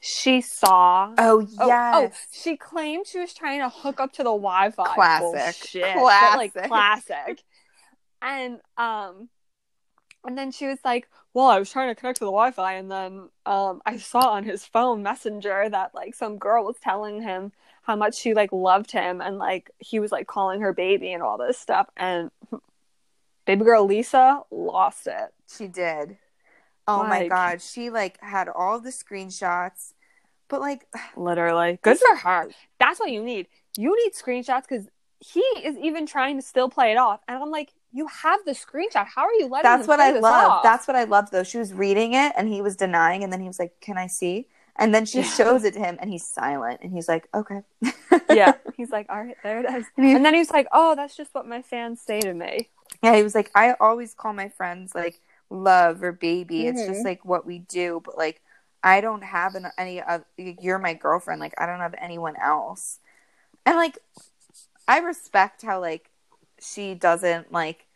[0.00, 1.14] she saw.
[1.16, 1.56] Oh yes.
[1.60, 4.94] Oh, oh, she claimed she was trying to hook up to the Wi-Fi.
[4.94, 5.72] Classic.
[5.72, 5.94] Bullshit.
[5.94, 6.52] Classic.
[6.52, 7.42] But, like classic.
[8.20, 9.30] and um,
[10.28, 12.90] and then she was like, "Well, I was trying to connect to the Wi-Fi, and
[12.90, 17.52] then um, I saw on his phone messenger that like some girl was telling him."
[17.88, 21.22] how much she like loved him and like he was like calling her baby and
[21.22, 22.30] all this stuff and
[23.46, 25.32] baby girl Lisa lost it.
[25.56, 26.18] She did.
[26.86, 29.94] Oh like, my god, she like had all the screenshots.
[30.48, 30.86] But like
[31.16, 32.50] literally, good for her.
[32.78, 33.48] That's what you need.
[33.78, 34.88] You need screenshots cuz
[35.20, 38.52] he is even trying to still play it off and I'm like you have the
[38.52, 39.06] screenshot.
[39.06, 40.62] How are you letting That's what I love.
[40.62, 41.44] That's what I love though.
[41.44, 44.06] She was reading it and he was denying and then he was like, "Can I
[44.06, 44.48] see?"
[44.78, 47.62] And then she shows it to him and he's silent and he's like, okay.
[48.30, 48.54] yeah.
[48.76, 49.74] He's like, all right, there it is.
[49.74, 52.32] And, then he, and then he's like, oh, that's just what my fans say to
[52.32, 52.68] me.
[53.02, 53.16] Yeah.
[53.16, 55.20] He was like, I always call my friends like
[55.50, 56.60] love or baby.
[56.60, 56.68] Mm-hmm.
[56.68, 57.08] It's just mm-hmm.
[57.08, 58.00] like what we do.
[58.04, 58.40] But like,
[58.84, 61.40] I don't have an, any of, you're my girlfriend.
[61.40, 63.00] Like, I don't have anyone else.
[63.66, 63.98] And like,
[64.86, 66.08] I respect how like
[66.60, 67.86] she doesn't like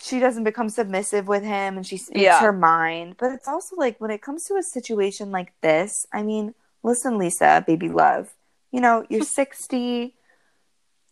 [0.00, 2.40] she doesn't become submissive with him and she speaks yeah.
[2.40, 3.16] her mind.
[3.18, 7.18] But it's also like when it comes to a situation like this, I mean, listen,
[7.18, 8.32] Lisa, baby love,
[8.70, 10.14] you know, you're 60.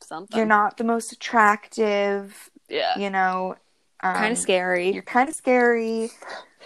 [0.03, 0.37] Something.
[0.37, 2.51] You're not the most attractive.
[2.68, 2.96] Yeah.
[2.99, 3.57] You know,
[4.03, 4.92] um, kind of scary.
[4.92, 6.11] You're kind of scary.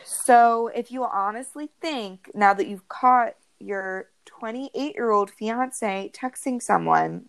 [0.05, 6.61] So if you honestly think now that you've caught your 28 year old fiance texting
[6.61, 7.27] someone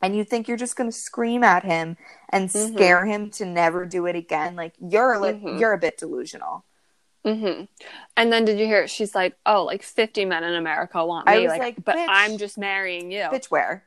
[0.00, 1.96] and you think you're just going to scream at him
[2.30, 2.74] and mm-hmm.
[2.74, 5.58] scare him to never do it again like you're like mm-hmm.
[5.58, 6.64] you're a bit delusional
[7.26, 7.64] mm-hmm.
[8.16, 11.48] and then did you hear she's like oh like 50 men in america want me
[11.48, 13.84] like, like, but i'm just marrying you bitch where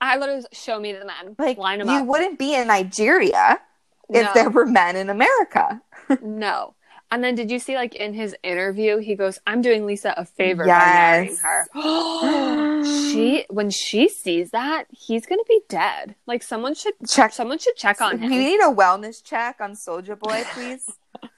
[0.00, 2.06] i literally show me the men like line them you up.
[2.06, 3.60] wouldn't be in nigeria
[4.08, 4.32] if no.
[4.34, 5.80] there were men in america
[6.22, 6.74] no
[7.10, 10.24] and then did you see like in his interview he goes, "I'm doing Lisa a
[10.24, 10.78] favor yes.
[10.82, 16.14] by marrying her." she when she sees that, he's going to be dead.
[16.26, 18.30] Like someone should check someone should check on him.
[18.30, 20.88] We need a wellness check on Soldier Boy, please.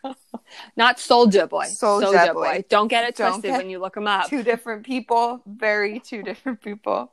[0.77, 1.67] Not Soldier Boy.
[1.67, 2.43] Soulja, Boy.
[2.43, 2.65] Boy.
[2.69, 4.29] Don't get it Don't twisted get when you look him up.
[4.29, 7.11] Two different people, very two different people.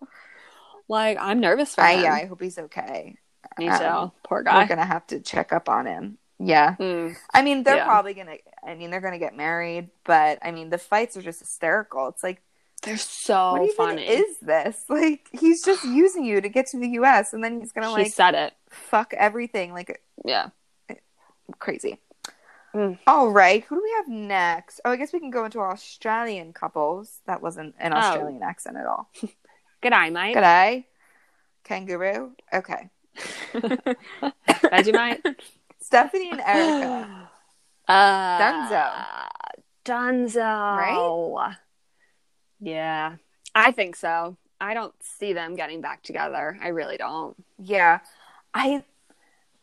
[0.89, 2.03] Like I'm nervous for I, him.
[2.03, 3.15] Yeah, I hope he's okay.
[3.57, 3.71] Me too.
[3.71, 4.61] Um, Poor guy.
[4.61, 6.17] We're gonna have to check up on him.
[6.39, 6.75] Yeah.
[6.79, 7.15] Mm.
[7.33, 7.85] I mean, they're yeah.
[7.85, 11.17] probably going to, I mean, they're going to get married, but I mean, the fights
[11.17, 12.07] are just hysterical.
[12.07, 12.41] It's like,
[12.83, 14.07] they're so what funny.
[14.07, 17.33] Is this like he's just using you to get to the U.S.
[17.33, 20.47] and then he's gonna like said it fuck everything like yeah
[21.57, 21.99] crazy.
[22.73, 22.99] Mm.
[23.07, 24.79] All right, who do we have next?
[24.85, 27.21] Oh, I guess we can go into Australian couples.
[27.25, 27.97] That wasn't an oh.
[27.97, 28.47] Australian oh.
[28.47, 29.09] accent at all.
[29.81, 30.35] Good eye, mate.
[30.35, 30.85] Good eye.
[31.63, 32.33] Kangaroo.
[32.53, 32.89] Okay.
[33.53, 35.35] Vegemite.
[35.79, 37.28] Stephanie and Erika.
[37.89, 38.91] Uh, Dunzo.
[39.83, 41.35] Dunzo.
[41.35, 41.55] Right?
[42.59, 43.15] Yeah.
[43.55, 44.37] I think so.
[44.61, 46.57] I don't see them getting back together.
[46.61, 47.35] I really don't.
[47.57, 47.99] Yeah.
[48.53, 48.83] I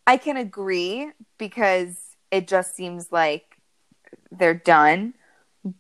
[0.07, 3.59] I can agree because it just seems like
[4.31, 5.15] they're done.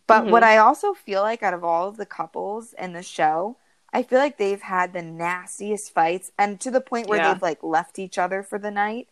[0.06, 0.32] But mm-hmm.
[0.32, 3.56] what I also feel like out of all of the couples in the show,
[3.92, 7.32] I feel like they've had the nastiest fights and to the point where yeah.
[7.32, 9.08] they've like left each other for the night.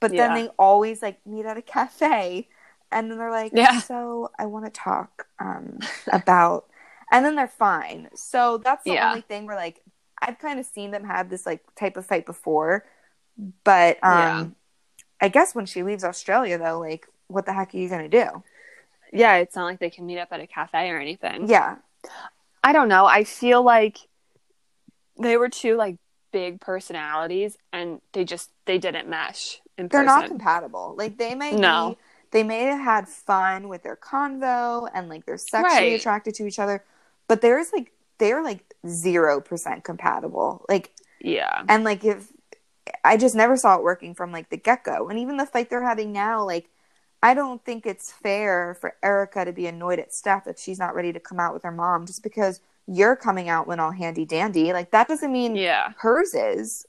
[0.00, 0.28] But yeah.
[0.28, 2.48] then they always like meet at a cafe
[2.94, 3.80] and then they're like, yeah.
[3.80, 5.80] so I want to talk um,
[6.10, 6.66] about,
[7.10, 8.08] and then they're fine.
[8.14, 9.10] So that's the yeah.
[9.10, 9.82] only thing where like,
[10.22, 12.86] I've kind of seen them have this like type of fight before,
[13.64, 14.46] but um, yeah.
[15.20, 18.24] I guess when she leaves Australia though, like, what the heck are you going to
[18.24, 18.42] do?
[19.12, 21.48] Yeah, it's not like they can meet up at a cafe or anything.
[21.48, 21.76] Yeah.
[22.62, 23.06] I don't know.
[23.06, 23.98] I feel like
[25.20, 25.96] they were two like
[26.32, 30.94] big personalities and they just they didn't mesh they're not compatible.
[30.96, 31.90] Like they may no.
[31.90, 31.96] Be,
[32.34, 36.00] they may have had fun with their convo and like they're sexually right.
[36.00, 36.84] attracted to each other,
[37.28, 40.66] but there's like they're like zero percent compatible.
[40.68, 42.32] Like yeah, and like if
[43.04, 45.70] I just never saw it working from like the get go, and even the fight
[45.70, 46.68] they're having now, like
[47.22, 50.96] I don't think it's fair for Erika to be annoyed at Steph that she's not
[50.96, 54.24] ready to come out with her mom just because you're coming out when all handy
[54.24, 54.72] dandy.
[54.72, 56.84] Like that doesn't mean yeah hers is.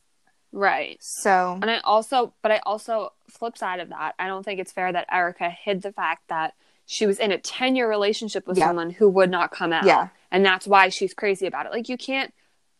[0.56, 0.98] Right.
[1.02, 4.72] So And I also but I also flip side of that, I don't think it's
[4.72, 6.54] fair that Erika hid the fact that
[6.86, 8.68] she was in a 10 year relationship with yeah.
[8.68, 9.86] someone who would not come out.
[9.86, 10.10] Yeah.
[10.32, 11.74] And that's why she's crazy about it.
[11.74, 12.34] Like you can't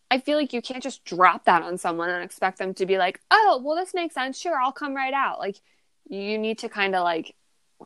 [0.10, 2.98] I feel like you can't just drop that on someone and expect them to be
[2.98, 4.40] like, "Oh, well this makes sense.
[4.40, 5.58] Sure, I'll come right out." Like
[6.08, 7.36] you need to kind of like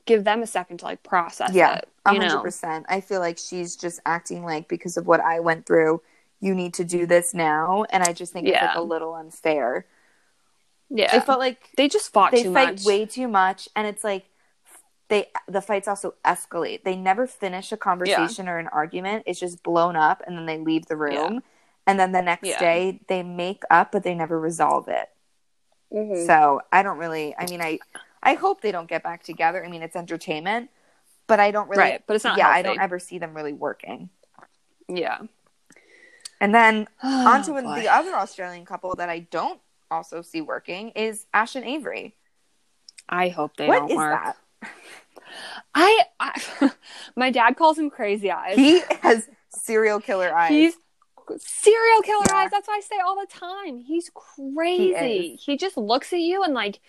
[0.06, 1.88] give them a second to like process yeah, it.
[2.06, 2.86] Yeah, hundred percent.
[2.90, 6.02] I feel like she's just acting like because of what I went through,
[6.40, 8.54] you need to do this now, and I just think yeah.
[8.54, 9.86] it's like a little unfair.
[10.90, 12.32] Yeah, I felt like they just fought.
[12.32, 12.86] They fight much.
[12.86, 14.26] way too much, and it's like
[15.10, 16.84] they the fights also escalate.
[16.84, 18.52] They never finish a conversation yeah.
[18.52, 19.24] or an argument.
[19.28, 21.40] It's just blown up, and then they leave the room, yeah.
[21.86, 25.10] and then the next day they make up, but they never resolve it.
[25.94, 26.26] Mm-hmm.
[26.26, 27.36] So I don't really.
[27.38, 27.80] I mean, I
[28.24, 29.64] I hope they don't get back together.
[29.64, 30.70] I mean, it's entertainment,
[31.28, 31.82] but I don't really.
[31.82, 32.38] Right, but it's not.
[32.38, 32.60] Yeah, healthy.
[32.60, 34.10] I don't ever see them really working.
[34.88, 35.20] Yeah.
[36.40, 37.82] And then oh, onto boy.
[37.82, 39.60] the other Australian couple that I don't
[39.92, 42.16] also see working is Ash and Avery.
[43.08, 44.36] I hope they what don't is work.
[44.62, 44.72] That?
[45.76, 46.72] I, I
[47.16, 48.56] my dad calls him crazy eyes.
[48.56, 50.50] He has serial killer eyes.
[50.50, 50.76] He's
[51.38, 52.38] serial killer yeah.
[52.38, 52.52] eyes.
[52.52, 53.82] That's why I say all the time.
[53.82, 55.36] He's crazy.
[55.36, 56.80] He, he just looks at you and like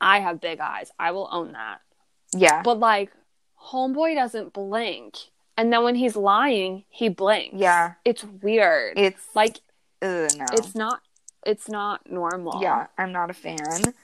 [0.00, 0.90] I have big eyes.
[0.98, 1.80] I will own that.
[2.34, 2.62] Yeah.
[2.62, 3.12] But like
[3.60, 5.16] homeboy doesn't blink.
[5.56, 7.56] And then when he's lying, he blinks.
[7.56, 7.94] Yeah.
[8.04, 8.98] It's weird.
[8.98, 9.58] It's like
[10.02, 10.46] ugh, no.
[10.52, 11.00] It's not
[11.44, 12.60] it's not normal.
[12.60, 13.94] Yeah, I'm not a fan.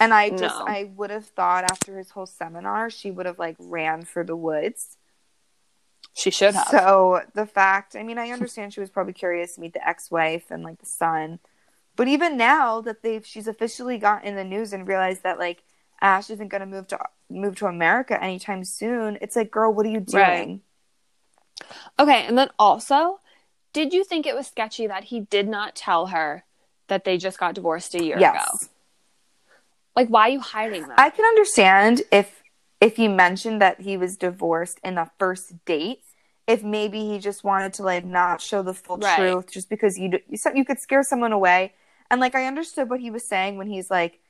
[0.00, 0.64] And I just no.
[0.66, 4.36] I would have thought after his whole seminar she would have like ran for the
[4.36, 4.96] woods.
[6.14, 6.68] She should have.
[6.68, 10.50] So the fact, I mean, I understand she was probably curious to meet the ex-wife
[10.50, 11.38] and like the son,
[11.96, 15.62] but even now that they've she's officially gotten in the news and realized that like
[16.00, 16.98] Ash isn't going to move to
[17.30, 20.22] move to America anytime soon, it's like, girl, what are you doing?
[20.22, 20.60] Right.
[21.98, 23.20] Okay, and then also,
[23.72, 26.44] did you think it was sketchy that he did not tell her
[26.88, 28.34] that they just got divorced a year yes.
[28.34, 28.72] ago?
[29.96, 30.98] Like, why are you hiding that?
[30.98, 32.42] I can understand if
[32.80, 36.02] if he mentioned that he was divorced in the first date
[36.46, 39.16] if maybe he just wanted to like not show the full right.
[39.18, 41.74] truth just because you you you could scare someone away
[42.10, 44.20] and like I understood what he was saying when he's like,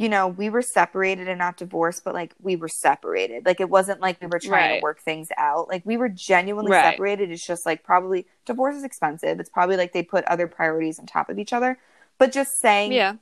[0.00, 3.44] you know, we were separated and not divorced, but like we were separated.
[3.44, 4.78] Like it wasn't like we were trying right.
[4.78, 5.68] to work things out.
[5.68, 6.92] Like we were genuinely right.
[6.92, 7.30] separated.
[7.30, 9.38] It's just like probably divorce is expensive.
[9.38, 11.78] It's probably like they put other priorities on top of each other.
[12.16, 13.16] But just saying Yeah.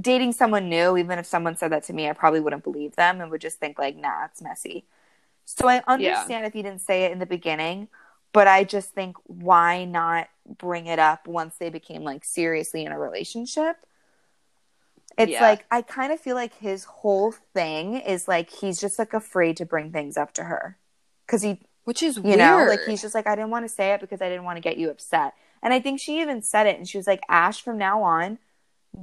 [0.00, 3.20] Dating someone new, even if someone said that to me, I probably wouldn't believe them
[3.20, 4.86] and would just think like, nah, it's messy.
[5.44, 6.46] So I understand yeah.
[6.46, 7.86] if he didn't say it in the beginning,
[8.32, 12.90] but I just think why not bring it up once they became like seriously in
[12.90, 13.76] a relationship?
[15.20, 15.42] It's yeah.
[15.42, 19.56] like I kind of feel like his whole thing is like he's just like afraid
[19.58, 20.78] to bring things up to her
[21.26, 22.38] because he, which is you weird.
[22.38, 24.56] know, like he's just like I didn't want to say it because I didn't want
[24.56, 25.34] to get you upset.
[25.62, 28.38] And I think she even said it, and she was like, Ash, from now on,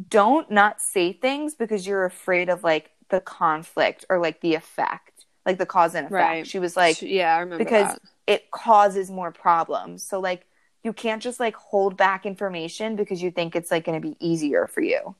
[0.09, 5.25] don't not say things because you're afraid of like the conflict or like the effect,
[5.45, 6.13] like the cause and effect.
[6.13, 6.47] Right.
[6.47, 10.03] She was like, yeah, I remember because that it causes more problems.
[10.03, 10.45] So like
[10.83, 14.15] you can't just like hold back information because you think it's like going to be
[14.19, 15.15] easier for you.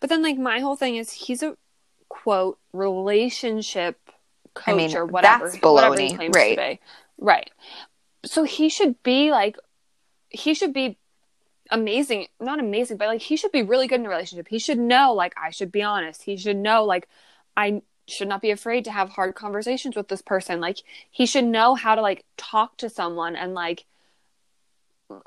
[0.00, 1.56] But then like my whole thing is he's a
[2.08, 3.98] quote relationship
[4.54, 6.12] coach I mean, or whatever, that's baloney.
[6.12, 6.80] whatever right.
[7.18, 7.50] Right.
[8.24, 9.56] So he should be like
[10.30, 10.98] he should be
[11.70, 14.48] amazing, not amazing, but like he should be really good in a relationship.
[14.48, 16.22] He should know like I should be honest.
[16.22, 17.08] He should know like
[17.56, 20.78] I should not be afraid to have hard conversations with this person like
[21.10, 23.84] he should know how to like talk to someone and like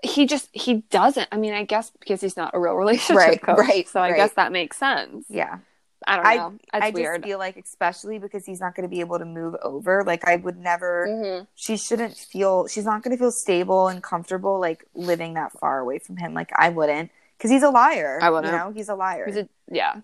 [0.04, 3.42] he just he doesn't i mean i guess because he's not a real relationship right,
[3.42, 4.18] coach right so i right.
[4.18, 5.60] guess that makes sense yeah
[6.08, 7.22] i don't know i, I weird.
[7.22, 10.28] just feel like especially because he's not going to be able to move over like
[10.28, 11.46] i would never mm-hmm.
[11.56, 15.80] she shouldn't feel she's not going to feel stable and comfortable like living that far
[15.80, 18.90] away from him like i wouldn't because he's a liar i wouldn't you know he's
[18.90, 19.96] a liar he's a, yeah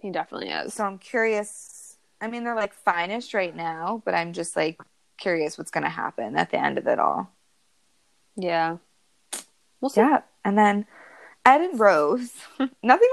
[0.00, 1.82] he definitely is so i'm curious
[2.22, 4.80] I mean, they're like finest right now, but I'm just like
[5.18, 7.28] curious what's going to happen at the end of it all.
[8.36, 8.76] Yeah.
[9.82, 10.00] We'll see.
[10.00, 10.22] Yeah.
[10.44, 10.86] And then
[11.44, 12.70] Ed and Rose, nothing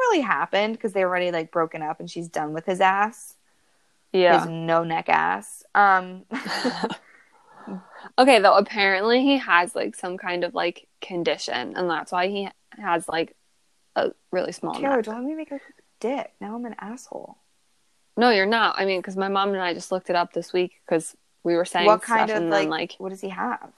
[0.09, 3.35] really happened because they were already like broken up and she's done with his ass.
[4.13, 4.39] Yeah.
[4.39, 5.63] His no neck ass.
[5.75, 6.23] Um,
[8.17, 12.47] okay, though, apparently he has like some kind of like condition and that's why he
[12.77, 13.35] has like
[13.95, 15.05] a really small Taylor, neck.
[15.05, 15.59] don't let me make a
[15.99, 16.31] dick.
[16.39, 17.37] Now I'm an asshole.
[18.15, 18.75] No, you're not.
[18.77, 21.55] I mean, because my mom and I just looked it up this week because we
[21.55, 23.71] were saying what kind of like, like what does he have?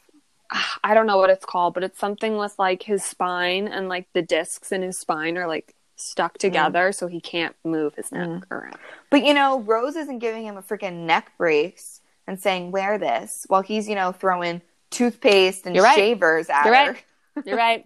[0.84, 4.08] I don't know what it's called, but it's something with like his spine and like
[4.14, 6.40] the discs in his spine are like stuck mm.
[6.40, 6.96] together, mm.
[6.96, 8.52] so he can't move his neck mm.
[8.52, 8.78] around.
[9.10, 13.46] But you know, Rose isn't giving him a freaking neck brace and saying wear this
[13.48, 15.96] while he's you know throwing toothpaste and right.
[15.96, 16.92] shavers at You're her.
[16.92, 17.46] Right.
[17.46, 17.86] You're right.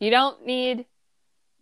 [0.00, 0.86] You don't need.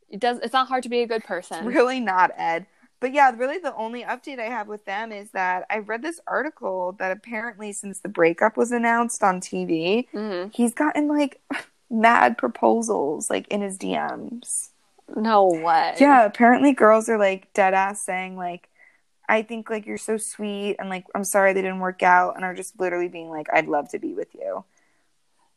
[0.09, 0.39] It does.
[0.39, 1.59] It's not hard to be a good person.
[1.59, 2.67] It's really not, Ed.
[3.07, 6.19] But yeah, really the only update I have with them is that I read this
[6.27, 10.49] article that apparently since the breakup was announced on TV, mm-hmm.
[10.53, 11.41] he's gotten like
[11.89, 14.71] mad proposals like in his DMs.
[15.15, 15.95] No way.
[16.01, 18.69] Yeah, apparently girls are like dead ass saying like
[19.29, 22.45] I think like you're so sweet and like I'm sorry they didn't work out and
[22.45, 24.65] are just literally being like I'd love to be with you.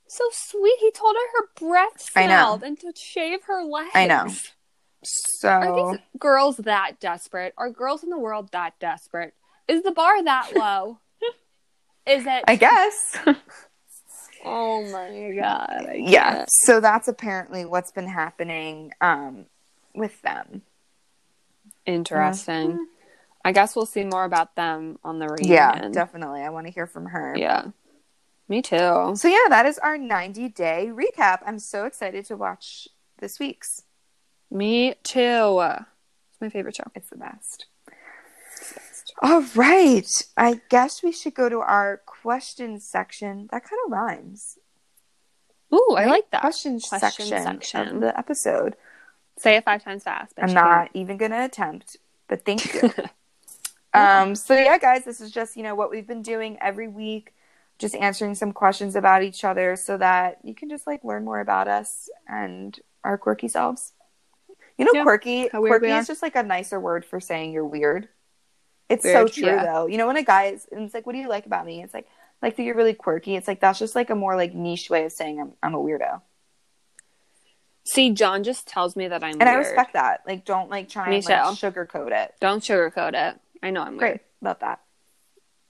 [0.06, 0.78] So sweet.
[0.82, 3.90] He told her her breath smelled and to shave her legs.
[3.96, 4.28] I know.
[5.04, 7.54] So are these girls that desperate?
[7.58, 9.34] Are girls in the world that desperate?
[9.68, 11.00] Is the bar that low?
[12.06, 12.44] Is it?
[12.48, 13.18] I guess.
[14.46, 15.92] oh my god.
[15.96, 16.46] Yeah.
[16.48, 19.46] So that's apparently what's been happening um,
[19.94, 20.64] with them.
[21.86, 22.72] Interesting.
[22.72, 22.84] Mm-hmm.
[23.46, 25.54] I guess we'll see more about them on the reunion.
[25.54, 26.42] Yeah, definitely.
[26.42, 27.36] I want to hear from her.
[27.38, 27.68] Yeah.
[28.50, 29.14] Me too.
[29.16, 31.40] So yeah, that is our 90 day recap.
[31.46, 32.88] I'm so excited to watch
[33.20, 33.84] this week's.
[34.52, 35.62] Me too.
[35.62, 36.92] It's my favorite show.
[36.96, 37.66] It's the best.
[39.22, 40.24] All right.
[40.38, 43.50] I guess we should go to our questions section.
[43.52, 44.58] That kind of rhymes.
[45.74, 46.08] Ooh, right?
[46.08, 46.42] I like that.
[46.42, 48.76] Question, question section, section, of the episode.
[49.38, 50.34] Say it five times fast.
[50.38, 51.98] I'm not even going to attempt,
[52.28, 52.92] but thank you.
[53.94, 57.34] um, so, yeah, guys, this is just, you know, what we've been doing every week,
[57.78, 61.40] just answering some questions about each other so that you can just, like, learn more
[61.40, 63.94] about us and our quirky selves.
[64.80, 65.50] You know, quirky.
[65.50, 68.08] Quirky is just like a nicer word for saying you're weird.
[68.88, 69.66] It's weird, so true yeah.
[69.66, 69.88] though.
[69.88, 71.84] You know, when a guy is, and it's like, "What do you like about me?"
[71.84, 72.08] It's like,
[72.42, 73.36] like that you're really quirky.
[73.36, 75.78] It's like that's just like a more like niche way of saying I'm I'm a
[75.78, 76.22] weirdo.
[77.84, 79.50] See, John just tells me that I'm, and weird.
[79.50, 80.22] I respect that.
[80.26, 82.36] Like, don't like try me and like, sugarcoat it.
[82.40, 83.40] Don't sugarcoat it.
[83.62, 84.10] I know I'm Great.
[84.10, 84.20] weird.
[84.42, 84.80] Love that.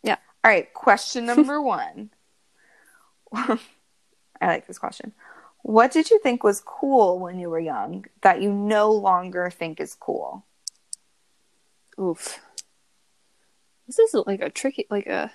[0.03, 0.17] Yeah.
[0.43, 0.71] All right.
[0.73, 2.11] Question number one.
[3.33, 3.57] I
[4.41, 5.13] like this question.
[5.61, 9.79] What did you think was cool when you were young that you no longer think
[9.79, 10.45] is cool?
[11.99, 12.39] Oof.
[13.87, 15.31] This is like a tricky, like a.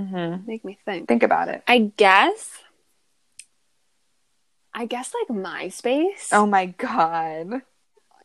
[0.00, 0.46] Mm-hmm.
[0.46, 1.08] Make me think.
[1.08, 1.62] Think about it.
[1.68, 2.58] I guess.
[4.72, 6.28] I guess like MySpace.
[6.32, 7.62] Oh my god.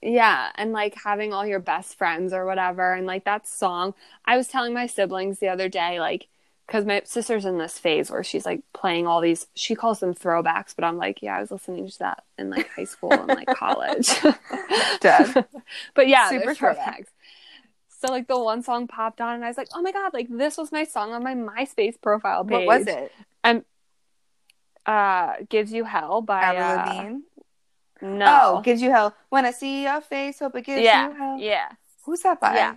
[0.01, 3.93] Yeah, and like having all your best friends or whatever, and like that song.
[4.26, 6.28] I was telling my siblings the other day, like
[6.70, 10.13] because my sister's in this phase where she's like playing all these she calls them
[10.13, 13.28] throwbacks but i'm like yeah i was listening to that in like high school and
[13.28, 14.07] like college.
[15.95, 17.07] But yeah super throwbacks.
[17.89, 20.28] So like the one song popped on and i was like oh my god like
[20.30, 23.11] this was my song on my myspace profile page what was it?
[23.43, 23.65] And
[24.86, 27.17] uh gives you hell by Avril uh,
[28.01, 28.26] no.
[28.57, 29.15] Oh gives you hell.
[29.30, 31.38] When i see your face hope it gives yeah, you hell.
[31.39, 31.70] yeah.
[32.05, 32.55] Who's that by?
[32.55, 32.76] Yeah.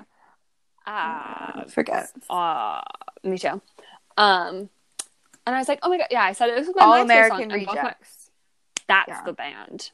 [0.87, 2.11] Uh, forget.
[2.31, 2.81] uh
[3.23, 3.61] me too
[4.17, 4.69] um,
[5.47, 6.57] and I was like, oh my god, yeah, I said it.
[6.57, 7.59] This was my All MySpace American song.
[7.59, 8.31] Rejects.
[8.89, 9.25] My, that's yeah.
[9.25, 9.91] the band.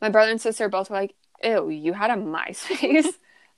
[0.00, 3.08] My brother and sister both were like, ew, you had a MySpace.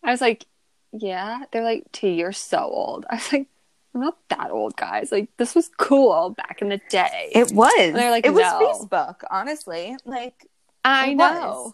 [0.03, 0.47] I was like,
[0.93, 1.45] yeah.
[1.53, 3.07] They're like, T, you're so old.
[3.11, 3.47] I was like,
[3.95, 5.13] I'm not that old, guys.
[5.13, 7.31] Like, this was cool back in the day.
[7.33, 7.73] It was.
[7.79, 8.37] And they're like, it no.
[8.37, 9.97] was Facebook, honestly.
[10.05, 10.47] Like,
[10.85, 11.25] I know.
[11.25, 11.73] Was.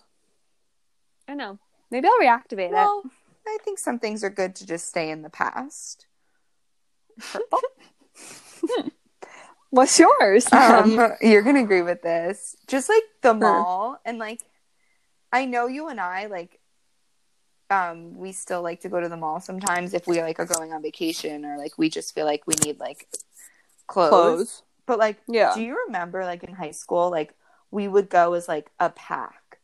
[1.28, 1.58] I know.
[1.90, 3.10] Maybe I'll reactivate well, it.
[3.46, 6.06] I think some things are good to just stay in the past.
[9.70, 10.52] What's yours?
[10.52, 12.56] Um, you're gonna agree with this.
[12.66, 14.40] Just like the mall, and like,
[15.32, 16.58] I know you and I like.
[17.70, 20.72] Um, we still like to go to the mall sometimes if we like are going
[20.72, 23.06] on vacation or like we just feel like we need like
[23.86, 24.10] clothes.
[24.10, 24.62] clothes.
[24.86, 25.54] But like, yeah.
[25.54, 27.32] Do you remember like in high school, like
[27.70, 29.60] we would go as like a pack,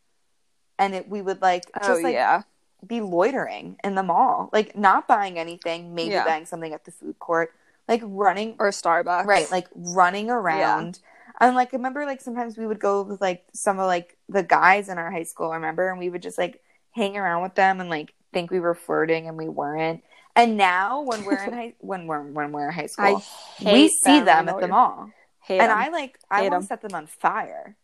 [0.79, 2.43] and it we would like just oh, like yeah
[2.85, 6.25] be loitering in the mall, like not buying anything, maybe yeah.
[6.25, 7.53] buying something at the food court,
[7.87, 9.49] like running or Starbucks, right?
[9.51, 10.99] Like running around.
[11.01, 11.47] Yeah.
[11.47, 14.43] And like, I remember like sometimes we would go with like some of like the
[14.43, 15.89] guys in our high school, remember?
[15.89, 16.61] And we would just like
[16.91, 20.03] hang around with them and like think we were flirting and we weren't.
[20.35, 23.23] And now when we're in high when we're when we're in high school,
[23.63, 25.11] we see them, them at the mall.
[25.49, 25.77] and them.
[25.77, 27.75] I like I want to set them on fire.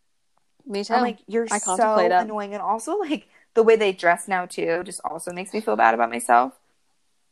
[0.65, 0.93] Me too.
[0.93, 2.53] I'm like, you're I so annoying.
[2.53, 5.93] And also like the way they dress now too just also makes me feel bad
[5.93, 6.53] about myself.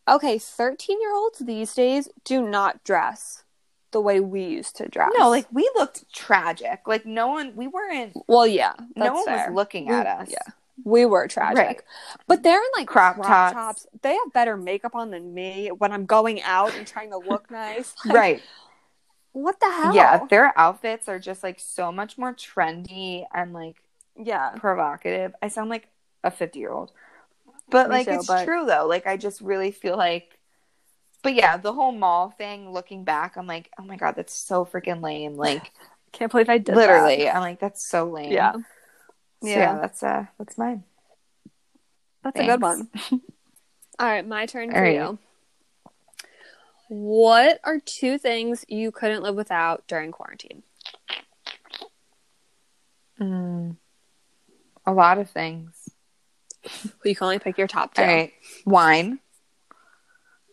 [0.07, 3.43] Okay, 13 year olds these days do not dress
[3.91, 5.11] the way we used to dress.
[5.17, 6.81] No, like we looked tragic.
[6.87, 8.13] Like no one, we weren't.
[8.27, 9.47] Well, yeah, no one fair.
[9.47, 10.29] was looking at us.
[10.31, 10.53] Yeah,
[10.83, 11.57] We were tragic.
[11.57, 11.81] Right.
[12.27, 13.53] But they're in like crop, crop tops.
[13.53, 13.87] tops.
[14.01, 17.51] They have better makeup on than me when I'm going out and trying to look
[17.51, 17.93] nice.
[18.05, 18.41] Like, right.
[19.33, 19.95] What the hell?
[19.95, 23.81] Yeah, their outfits are just like so much more trendy and like
[24.17, 25.33] yeah, provocative.
[25.41, 25.87] I sound like
[26.23, 26.91] a 50 year old.
[27.69, 28.45] But Me like too, it's but...
[28.45, 28.85] true though.
[28.87, 30.37] Like I just really feel like
[31.23, 34.65] but yeah, the whole mall thing, looking back, I'm like, oh my god, that's so
[34.65, 35.35] freaking lame.
[35.35, 35.71] Like
[36.11, 37.23] can't believe I did literally.
[37.23, 37.35] That.
[37.35, 38.31] I'm like, that's so lame.
[38.31, 38.53] Yeah.
[38.53, 38.61] So,
[39.43, 39.55] yeah.
[39.55, 40.83] yeah, that's uh that's mine.
[42.23, 42.49] That's Thanks.
[42.49, 42.89] a good one.
[43.99, 44.95] All right, my turn for right.
[44.95, 45.19] you.
[46.89, 50.63] What are two things you couldn't live without during quarantine?
[53.19, 53.77] Mm,
[54.85, 55.80] a lot of things.
[56.63, 58.01] Well, you can only pick your top two.
[58.01, 58.33] All right.
[58.65, 59.19] Wine.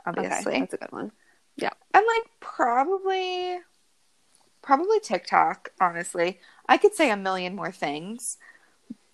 [0.07, 0.53] Obviously.
[0.53, 1.13] Okay, that's a good one.
[1.57, 1.71] Yeah.
[1.93, 3.59] And like probably
[4.63, 6.41] probably TikTok, honestly.
[6.69, 8.39] I could say a million more things.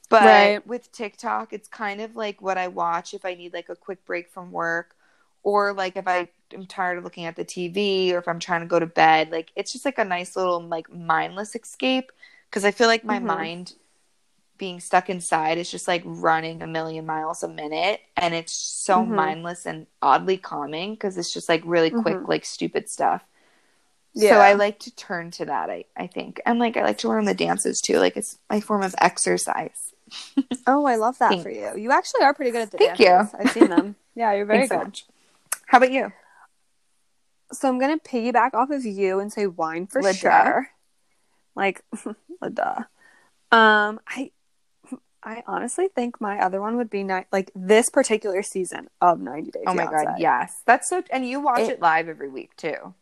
[0.09, 0.67] But right.
[0.67, 4.05] with TikTok, it's kind of like what I watch if I need like a quick
[4.05, 4.95] break from work
[5.43, 8.61] or like if I am tired of looking at the TV or if I'm trying
[8.61, 9.31] to go to bed.
[9.31, 12.13] Like it's just like a nice little like mindless escape
[12.51, 13.27] because I feel like my mm-hmm.
[13.27, 13.75] mind
[14.59, 18.99] being stuck inside is just like running a million miles a minute and it's so
[18.99, 19.15] mm-hmm.
[19.15, 22.31] mindless and oddly calming because it's just like really quick mm-hmm.
[22.31, 23.23] like stupid stuff.
[24.17, 24.31] Yeah.
[24.31, 27.09] so i like to turn to that I, I think and like i like to
[27.09, 29.93] learn the dances too like it's my form of exercise.
[30.69, 31.43] Oh i love that Thanks.
[31.43, 31.73] for you.
[31.77, 33.33] You actually are pretty good at the Thank dances.
[33.33, 33.97] you i've seen them.
[34.15, 34.97] Yeah you're very Thanks good.
[34.97, 35.05] so
[35.67, 36.13] how about you?
[37.53, 40.69] So i'm gonna piggyback off of you and say wine for sure.
[41.57, 41.83] Like
[42.53, 42.85] duh
[43.51, 44.31] um i
[45.25, 49.51] I honestly think my other one would be ni- like this particular season of 90
[49.51, 49.65] Day.
[49.67, 51.03] Oh my god, yes, that's so.
[51.11, 52.95] And you watch it, it live every week too.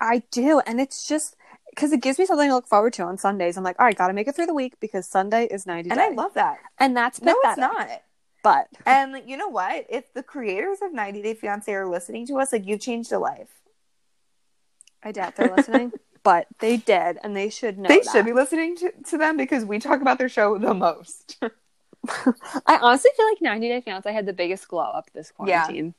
[0.00, 1.36] I do, and it's just
[1.70, 3.56] because it gives me something to look forward to on Sundays.
[3.56, 5.90] I'm like, all right, got to make it through the week because Sunday is 90
[5.90, 6.04] And day.
[6.04, 6.58] I love that.
[6.78, 7.88] And that's no, it's not.
[8.42, 9.86] But and you know what?
[9.88, 13.18] If the creators of 90 Day Fiance are listening to us, like you've changed a
[13.18, 13.48] life.
[15.02, 15.92] I doubt they're listening,
[16.24, 17.88] but they did, and they should know.
[17.88, 18.10] They that.
[18.10, 21.36] should be listening to, to them because we talk about their show the most.
[22.66, 25.86] I honestly feel like 90 Day Fiance had the biggest glow up this quarantine.
[25.86, 25.92] Yeah.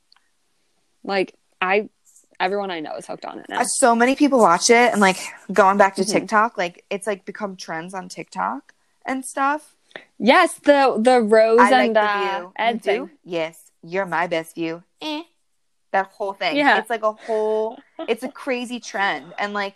[1.04, 1.90] Like I,
[2.40, 3.62] everyone I know is hooked on it now.
[3.62, 5.18] Uh, so many people watch it, and like
[5.54, 6.12] going back to mm-hmm.
[6.12, 8.74] TikTok, like it's like become trends on TikTok
[9.06, 9.76] and stuff.
[10.18, 12.54] Yes, the the Rose I and like uh, view.
[12.58, 13.10] Ed thing.
[13.24, 14.84] Yes, you're my best view.
[15.02, 15.24] Eh.
[15.92, 16.58] That whole thing.
[16.58, 17.80] Yeah, it's like a whole.
[18.00, 19.76] it's a crazy trend, and like,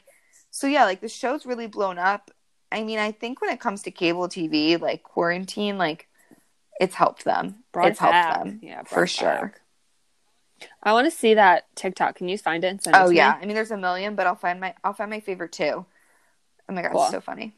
[0.60, 2.32] so yeah, like the show's really blown up.
[2.70, 6.10] I mean, I think when it comes to cable TV, like quarantine, like
[6.82, 7.64] it's helped them.
[7.72, 8.60] Brought it's helped them.
[8.62, 9.54] Yeah, for sure.
[10.84, 12.16] I want to see that TikTok.
[12.16, 12.86] Can you find it?
[12.94, 13.38] oh yeah, me?
[13.42, 15.86] I mean, there's a million, but I'll find my I'll find my favorite too.
[16.68, 17.04] Oh my god, cool.
[17.04, 17.56] it's so funny.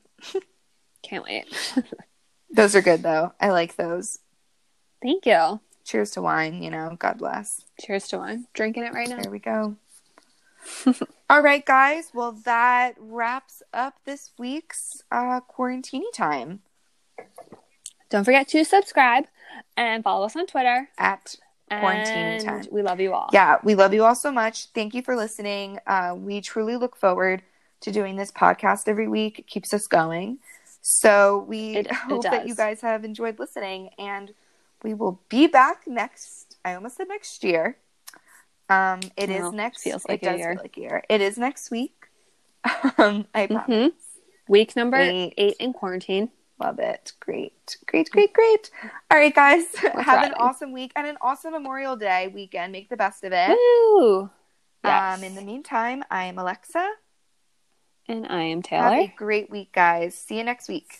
[1.01, 1.45] Can't wait.
[2.51, 3.33] those are good though.
[3.41, 4.19] I like those.
[5.01, 5.59] Thank you.
[5.85, 6.61] Cheers to wine.
[6.61, 7.65] You know, God bless.
[7.79, 8.45] Cheers to wine.
[8.53, 9.19] Drinking it right now.
[9.19, 9.75] There we go.
[11.31, 12.11] All right, guys.
[12.13, 16.59] Well, that wraps up this week's uh, quarantini time.
[18.09, 19.27] Don't forget to subscribe
[19.77, 21.33] and follow us on Twitter at
[21.69, 22.65] Quarantine Time.
[22.69, 23.29] We love you all.
[23.31, 24.65] Yeah, we love you all so much.
[24.75, 25.79] Thank you for listening.
[25.87, 27.43] Uh, we truly look forward
[27.79, 29.39] to doing this podcast every week.
[29.39, 30.39] It keeps us going.
[30.81, 34.33] So we it, hope it that you guys have enjoyed listening, and
[34.83, 36.57] we will be back next.
[36.65, 37.77] I almost said next year.
[38.71, 39.83] Um, it well, is next.
[39.83, 40.55] Feels like it a year.
[40.55, 41.03] like a year.
[41.09, 42.07] It is next week.
[42.97, 43.55] um, I mm-hmm.
[43.55, 43.67] promise.
[43.67, 43.89] Mm-hmm.
[44.47, 45.33] Week number eight.
[45.37, 46.29] eight in quarantine.
[46.59, 47.13] Love it.
[47.19, 47.77] Great.
[47.87, 48.71] Great, great, great.
[49.09, 49.65] All right, guys.
[49.83, 52.71] We're Have an awesome week and an awesome Memorial Day weekend.
[52.71, 53.49] Make the best of it.
[53.49, 54.29] Woo!
[54.83, 55.17] Yes.
[55.17, 56.87] Um, in the meantime, I am Alexa.
[58.07, 58.83] And I am Taylor.
[58.83, 60.15] Have a great week, guys.
[60.15, 60.99] See you next week.